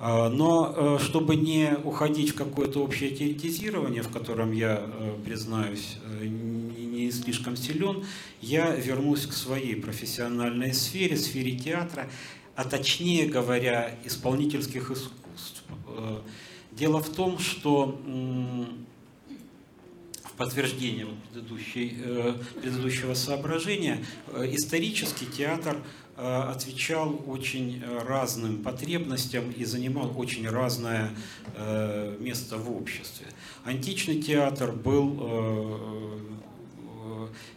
[0.00, 4.82] Но чтобы не уходить в какое-то общее теоретизирование, в котором я,
[5.24, 5.98] признаюсь,
[6.94, 8.04] не слишком силен,
[8.40, 12.08] я вернусь к своей профессиональной сфере, сфере театра,
[12.56, 15.64] а точнее говоря, исполнительских искусств.
[15.88, 16.20] Э,
[16.72, 18.00] дело в том, что
[20.24, 21.06] в подтверждение
[21.74, 25.82] э, предыдущего соображения, э, исторический театр
[26.16, 31.10] отвечал очень разным потребностям и занимал очень разное
[32.20, 33.26] место в обществе.
[33.64, 36.22] Античный театр был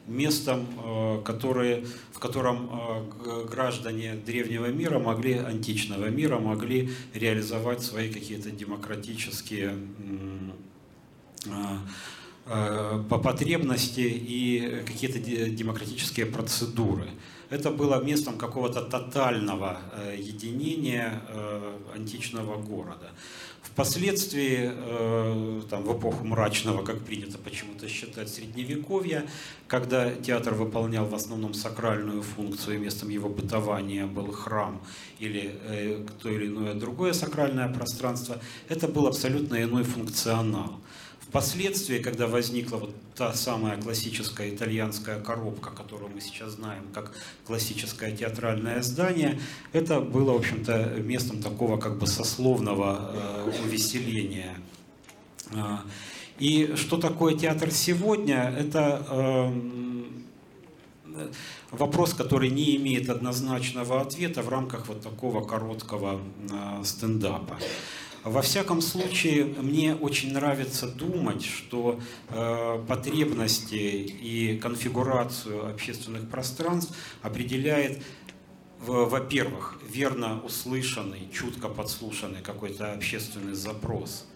[0.08, 8.12] местом, э, которые, в котором э, граждане древнего мира могли, античного мира, могли реализовать свои
[8.12, 9.78] какие-то демократические
[11.45, 15.20] э, по потребности и какие-то
[15.50, 17.10] демократические процедуры.
[17.50, 19.80] Это было местом какого-то тотального
[20.18, 21.22] единения
[21.93, 23.12] античного города.
[23.74, 29.28] Впоследствии, э, там, в эпоху мрачного, как принято почему-то считать, средневековья,
[29.68, 34.82] когда театр выполнял в основном сакральную функцию, и местом его бытования был храм
[35.20, 38.39] или э, то или иное другое сакральное пространство,
[38.70, 40.80] это был абсолютно иной функционал.
[41.30, 47.11] Впоследствии, когда возникла вот та самая классическая итальянская коробка, которую мы сейчас знаем как
[47.45, 49.39] классическое театральное здание,
[49.73, 54.55] это было, в общем-то, местом такого как бы сословного э, увеселения.
[55.53, 55.82] А,
[56.39, 58.55] и что такое театр сегодня?
[58.57, 59.51] Это э,
[61.71, 67.57] вопрос, который не имеет однозначного ответа в рамках вот такого короткого э, стендапа.
[68.24, 71.99] Во всяком случае, мне очень нравится думать, что
[72.30, 78.01] э, потребности и конфигурацию общественных пространств определяет,
[78.80, 84.28] во-первых, верно услышанный, чутко подслушанный какой-то общественный запрос,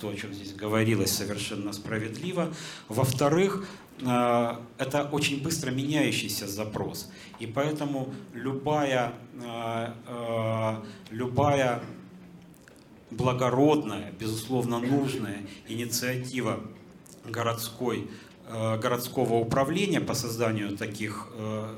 [0.00, 2.52] то, о чем здесь говорилось, совершенно справедливо.
[2.88, 3.68] Во-вторых,
[4.00, 7.10] э, это очень быстро меняющийся запрос.
[7.38, 10.74] И поэтому любая, э, э,
[11.10, 11.80] любая
[13.10, 16.60] благородная, безусловно нужная инициатива
[17.24, 18.08] городской,
[18.48, 21.74] э, городского управления по созданию таких э,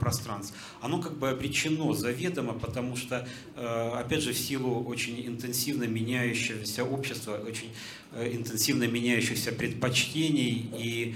[0.00, 3.26] пространств, оно как бы обречено заведомо, потому что,
[3.56, 7.70] э, опять же, в силу очень интенсивно меняющегося общества, очень
[8.16, 11.14] интенсивно меняющихся предпочтений и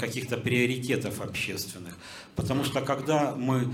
[0.00, 1.96] каких-то приоритетов общественных.
[2.36, 3.68] Потому что когда мы,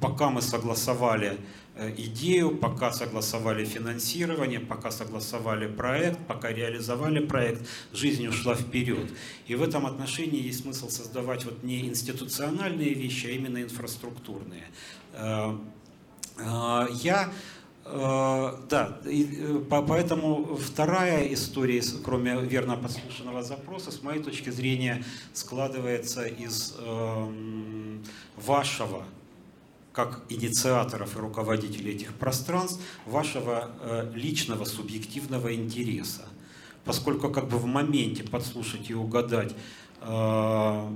[0.00, 1.38] пока мы согласовали
[1.80, 9.10] Э, идею, пока согласовали финансирование, пока согласовали проект, пока реализовали проект, жизнь ушла вперед.
[9.46, 14.64] И в этом отношении есть смысл создавать вот не институциональные вещи, а именно инфраструктурные.
[15.14, 15.56] Э,
[16.36, 17.32] э, я
[17.84, 19.00] да,
[19.70, 28.04] поэтому вторая история, кроме верно подслушанного запроса, с моей точки зрения, складывается из эм,
[28.36, 29.04] вашего
[29.92, 36.28] как инициаторов и руководителей этих пространств, вашего э, личного субъективного интереса.
[36.84, 39.54] Поскольку как бы в моменте подслушать и угадать
[40.00, 40.88] э,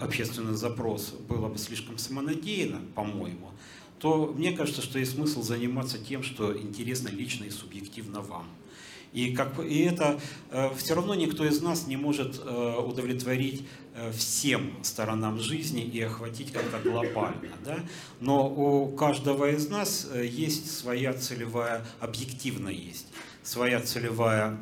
[0.00, 3.50] общественный запрос было бы слишком самонадеянно, по-моему,
[3.98, 8.46] то мне кажется, что есть смысл заниматься тем, что интересно лично и субъективно вам.
[9.12, 10.20] И, как, и это
[10.50, 16.00] э, все равно никто из нас не может э, удовлетворить э, всем сторонам жизни и
[16.02, 17.54] охватить как-то глобально.
[17.64, 17.78] Да?
[18.20, 23.06] Но у каждого из нас э, есть своя целевая, объективно есть,
[23.42, 24.60] своя целевая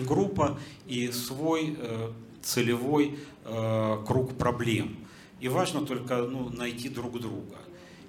[0.00, 2.10] группа и свой э,
[2.42, 4.96] целевой э, круг проблем.
[5.40, 7.56] И важно только ну, найти друг друга.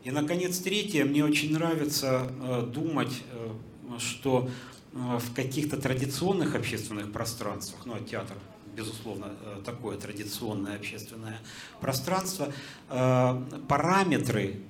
[0.07, 3.49] И, наконец, третье, мне очень нравится э, думать, э,
[3.99, 4.49] что
[4.93, 8.37] э, в каких-то традиционных общественных пространствах, ну, а театр,
[8.73, 9.33] безусловно,
[9.65, 11.39] такое традиционное общественное
[11.81, 12.53] пространство,
[12.87, 14.61] параметры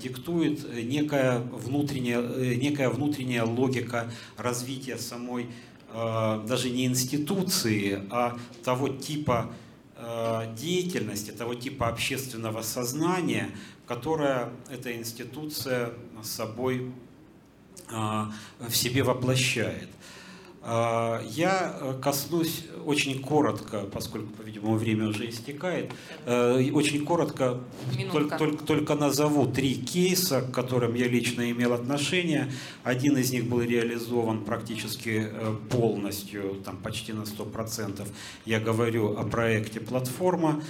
[0.00, 2.20] диктует некая внутренняя,
[2.56, 5.46] некая внутренняя логика развития самой
[5.92, 9.50] даже не институции, а того типа
[10.54, 13.48] деятельности, того типа общественного сознания,
[13.86, 16.92] которое эта институция собой
[17.90, 19.88] а, в себе воплощает.
[20.64, 25.90] А, я э, коснусь очень коротко, поскольку, по-видимому, время уже истекает,
[26.24, 27.58] э, очень коротко
[28.12, 32.52] только, только, только назову три кейса, к которым я лично имел отношение.
[32.84, 38.06] Один из них был реализован практически э, полностью, там почти на 100%.
[38.44, 40.62] Я говорю о проекте «Платформа»,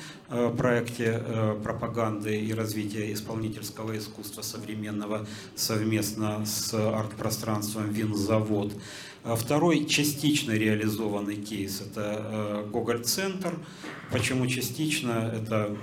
[0.57, 1.22] проекте
[1.62, 8.72] пропаганды и развития исполнительского искусства современного совместно с арт-пространством «Винзавод».
[9.25, 13.59] Второй частично реализованный кейс– это Гоголь-центр.
[14.11, 15.33] Почему частично?
[15.35, 15.77] Это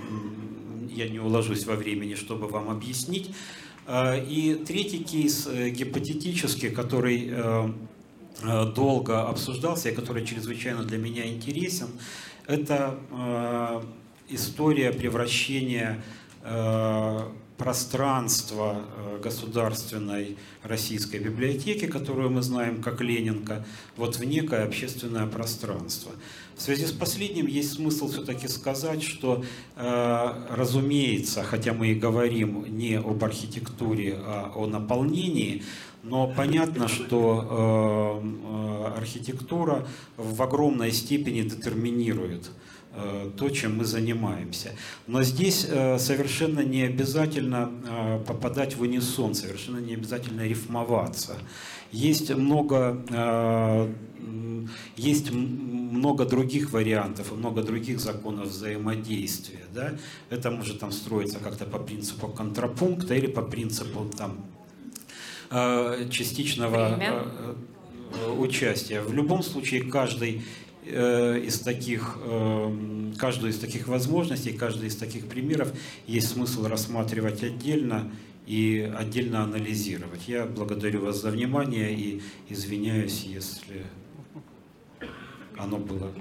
[0.90, 3.30] я не уложусь во времени, чтобы вам объяснить.
[3.86, 7.72] А, и третий кейс э, гипотетический, который э,
[8.42, 11.88] э, долго обсуждался и который чрезвычайно для меня интересен,
[12.46, 12.98] это
[14.28, 16.02] история превращения
[17.60, 23.66] пространство э, государственной российской библиотеки, которую мы знаем как Ленинка,
[23.98, 26.12] вот в некое общественное пространство.
[26.56, 29.44] В связи с последним есть смысл все-таки сказать, что,
[29.76, 35.62] э, разумеется, хотя мы и говорим не об архитектуре, а о наполнении,
[36.02, 39.86] но понятно, что э, архитектура
[40.16, 42.50] в огромной степени детерминирует
[43.36, 44.72] то, чем мы занимаемся.
[45.06, 51.36] Но здесь э, совершенно не обязательно э, попадать в унисон, совершенно не обязательно рифмоваться.
[51.92, 53.02] Есть много,
[54.96, 59.64] есть много других вариантов и много других законов взаимодействия.
[59.74, 59.94] Да?
[60.28, 64.46] Это может там строиться как-то по принципу контрапункта или по принципу там,
[66.10, 67.24] частичного Время.
[68.38, 69.00] участия.
[69.00, 75.26] В любом случае каждый Э, из таких, эм, каждую из таких возможностей, каждый из таких
[75.26, 75.72] примеров
[76.06, 78.10] есть смысл рассматривать отдельно
[78.46, 80.26] и отдельно анализировать.
[80.26, 83.84] Я благодарю вас за внимание и извиняюсь, если
[85.56, 86.12] оно было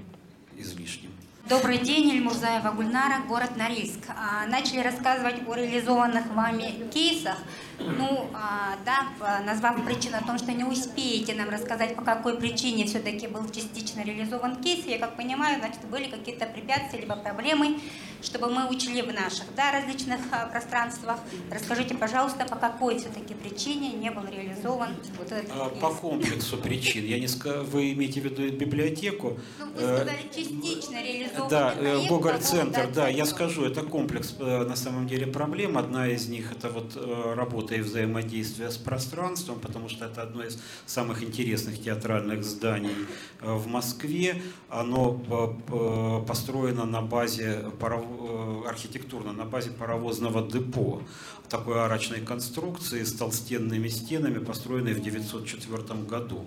[0.58, 1.12] излишним.
[1.48, 4.02] Добрый день, Эльмурзаева Гульнара, город Норильск.
[4.10, 7.38] А, начали рассказывать о реализованных вами кейсах.
[7.80, 12.86] Ну, а, да, назвав причину о том, что не успеете нам рассказать, по какой причине
[12.86, 17.80] все-таки был частично реализован кейс, я как понимаю, значит, были какие-то препятствия либо проблемы,
[18.22, 21.20] чтобы мы учили в наших да, различных а, пространствах.
[21.52, 25.82] Расскажите, пожалуйста, по какой все-таки причине не был реализован вот этот а, кейс?
[25.82, 27.06] По комплексу причин.
[27.06, 27.46] Я не ск...
[27.46, 29.40] Вы имеете в виду библиотеку?
[29.60, 34.76] Ну, вы сказали, частично реализован Да, э, Гоголь-центр, да, я скажу, это комплекс э, на
[34.76, 35.78] самом деле проблем.
[35.78, 40.22] Одна из них это вот э, работа работа и взаимодействие с пространством, потому что это
[40.22, 42.96] одно из самых интересных театральных зданий
[43.42, 44.42] э, в Москве.
[44.70, 51.02] Оно э, построено на базе, э, архитектурно, на базе паровозного депо
[51.50, 56.46] такой арочной конструкции с толстенными стенами, построенной в 1904 году.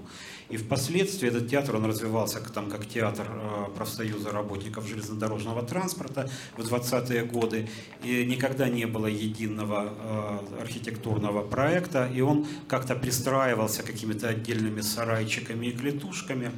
[0.53, 6.29] И впоследствии этот театр, он развивался там, как театр э, профсоюза работников железнодорожного транспорта
[6.59, 7.71] в 20-е годы.
[8.05, 15.69] И никогда не было единого э, архитектурного проекта, и он как-то пристраивался какими-то отдельными сарайчиками
[15.69, 16.53] и клетушками.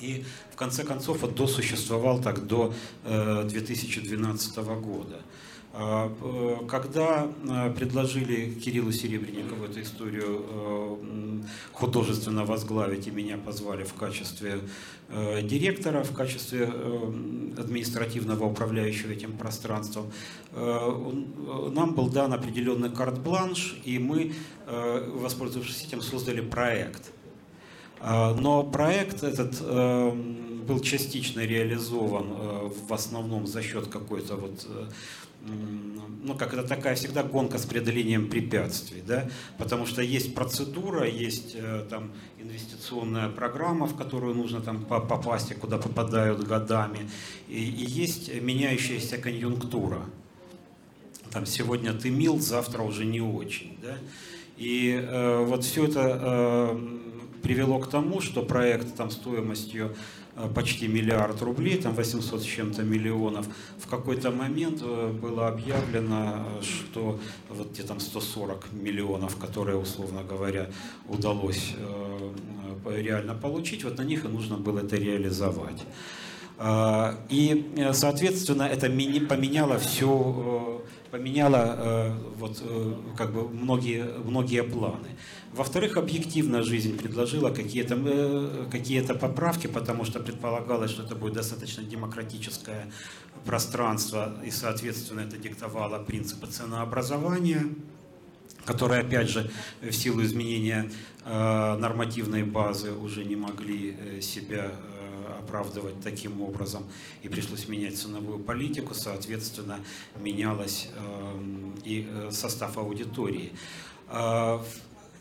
[0.00, 5.22] И в конце концов вот досуществовал так до 2012 э, года.
[5.74, 10.96] А, э, когда э, предложили Кириллу Серебренникову эту историю э,
[11.72, 14.60] художественно возглавить, и меня позвали в качестве
[15.42, 16.72] директора, в качестве
[17.58, 20.10] административного управляющего этим пространством,
[20.54, 24.32] нам был дан определенный карт-бланш, и мы,
[24.66, 27.10] воспользовавшись этим, создали проект.
[28.00, 34.66] А, но проект этот был частично реализован в основном за счет какой-то вот
[36.22, 39.28] ну, как это такая всегда гонка с преодолением препятствий, да,
[39.58, 45.54] потому что есть процедура, есть э, там инвестиционная программа, в которую нужно там попасть, и
[45.54, 47.10] куда попадают годами,
[47.48, 50.02] и, и есть меняющаяся конъюнктура.
[51.30, 53.96] Там сегодня ты мил, завтра уже не очень, да,
[54.56, 56.98] и э, вот все это э,
[57.42, 59.96] привело к тому, что проект там стоимостью
[60.54, 63.46] почти миллиард рублей, там 800 с чем-то миллионов,
[63.78, 67.18] в какой-то момент э, было объявлено, что
[67.50, 70.70] вот где там 140 миллионов, которые, условно говоря,
[71.08, 72.32] удалось э,
[73.02, 75.84] реально получить, вот на них и нужно было это реализовать.
[77.28, 78.88] И, соответственно, это
[79.20, 80.81] поменяло все,
[81.12, 82.60] поменяло вот,
[83.16, 85.10] как бы многие, многие планы.
[85.52, 91.82] Во-вторых, объективно жизнь предложила какие-то э, какие поправки, потому что предполагалось, что это будет достаточно
[91.82, 92.90] демократическое
[93.44, 97.66] пространство, и, соответственно, это диктовало принципы ценообразования,
[98.64, 99.50] которые, опять же,
[99.82, 100.90] в силу изменения
[101.26, 104.72] э, нормативной базы уже не могли э, себя
[105.42, 106.84] оправдывать таким образом,
[107.22, 109.78] и пришлось менять ценовую политику, соответственно,
[110.20, 110.88] менялась
[111.84, 113.52] и состав аудитории.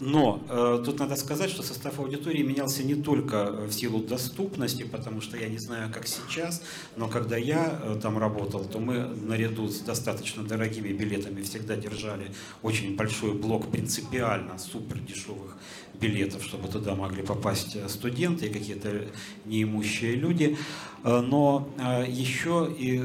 [0.01, 5.21] Но э, тут надо сказать, что состав аудитории менялся не только в силу доступности, потому
[5.21, 6.63] что я не знаю, как сейчас,
[6.95, 12.31] но когда я э, там работал, то мы наряду с достаточно дорогими билетами всегда держали
[12.63, 15.55] очень большой блок принципиально супер дешевых
[16.01, 19.05] билетов, чтобы туда могли попасть э, студенты и какие-то
[19.45, 20.57] неимущие люди.
[21.03, 22.99] Э, но э, еще и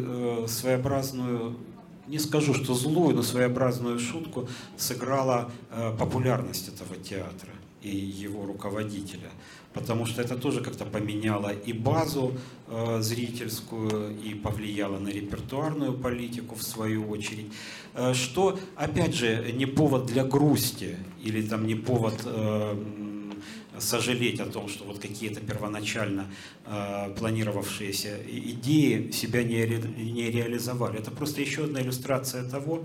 [0.48, 1.56] своеобразную
[2.06, 5.51] не скажу, что злую, но своеобразную шутку сыграла
[5.98, 7.51] популярность этого театра
[7.82, 9.28] и его руководителя.
[9.76, 12.32] Потому что это тоже как-то поменяло и базу
[12.66, 17.46] э, зрительскую, и повлияло на репертуарную политику в свою очередь.
[17.94, 22.84] Э, что, опять же, не повод для грусти или там не повод э,
[23.78, 26.26] сожалеть о том, что вот какие-то первоначально
[26.64, 30.98] э, планировавшиеся идеи себя не, ре, не реализовали.
[30.98, 32.82] Это просто еще одна иллюстрация того,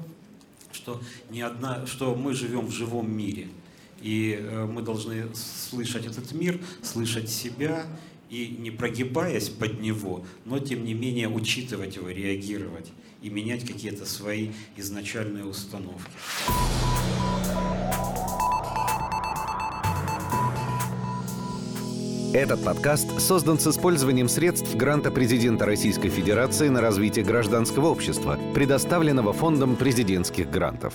[0.74, 3.48] что, не одна, что мы живем в живом мире.
[4.02, 7.86] И э, мы должны слышать этот мир, слышать себя
[8.30, 12.92] и не прогибаясь под него, но тем не менее учитывать его, реагировать
[13.22, 16.10] и менять какие-то свои изначальные установки.
[22.34, 29.34] Этот подкаст создан с использованием средств гранта президента Российской Федерации на развитие гражданского общества, предоставленного
[29.34, 30.94] Фондом президентских грантов.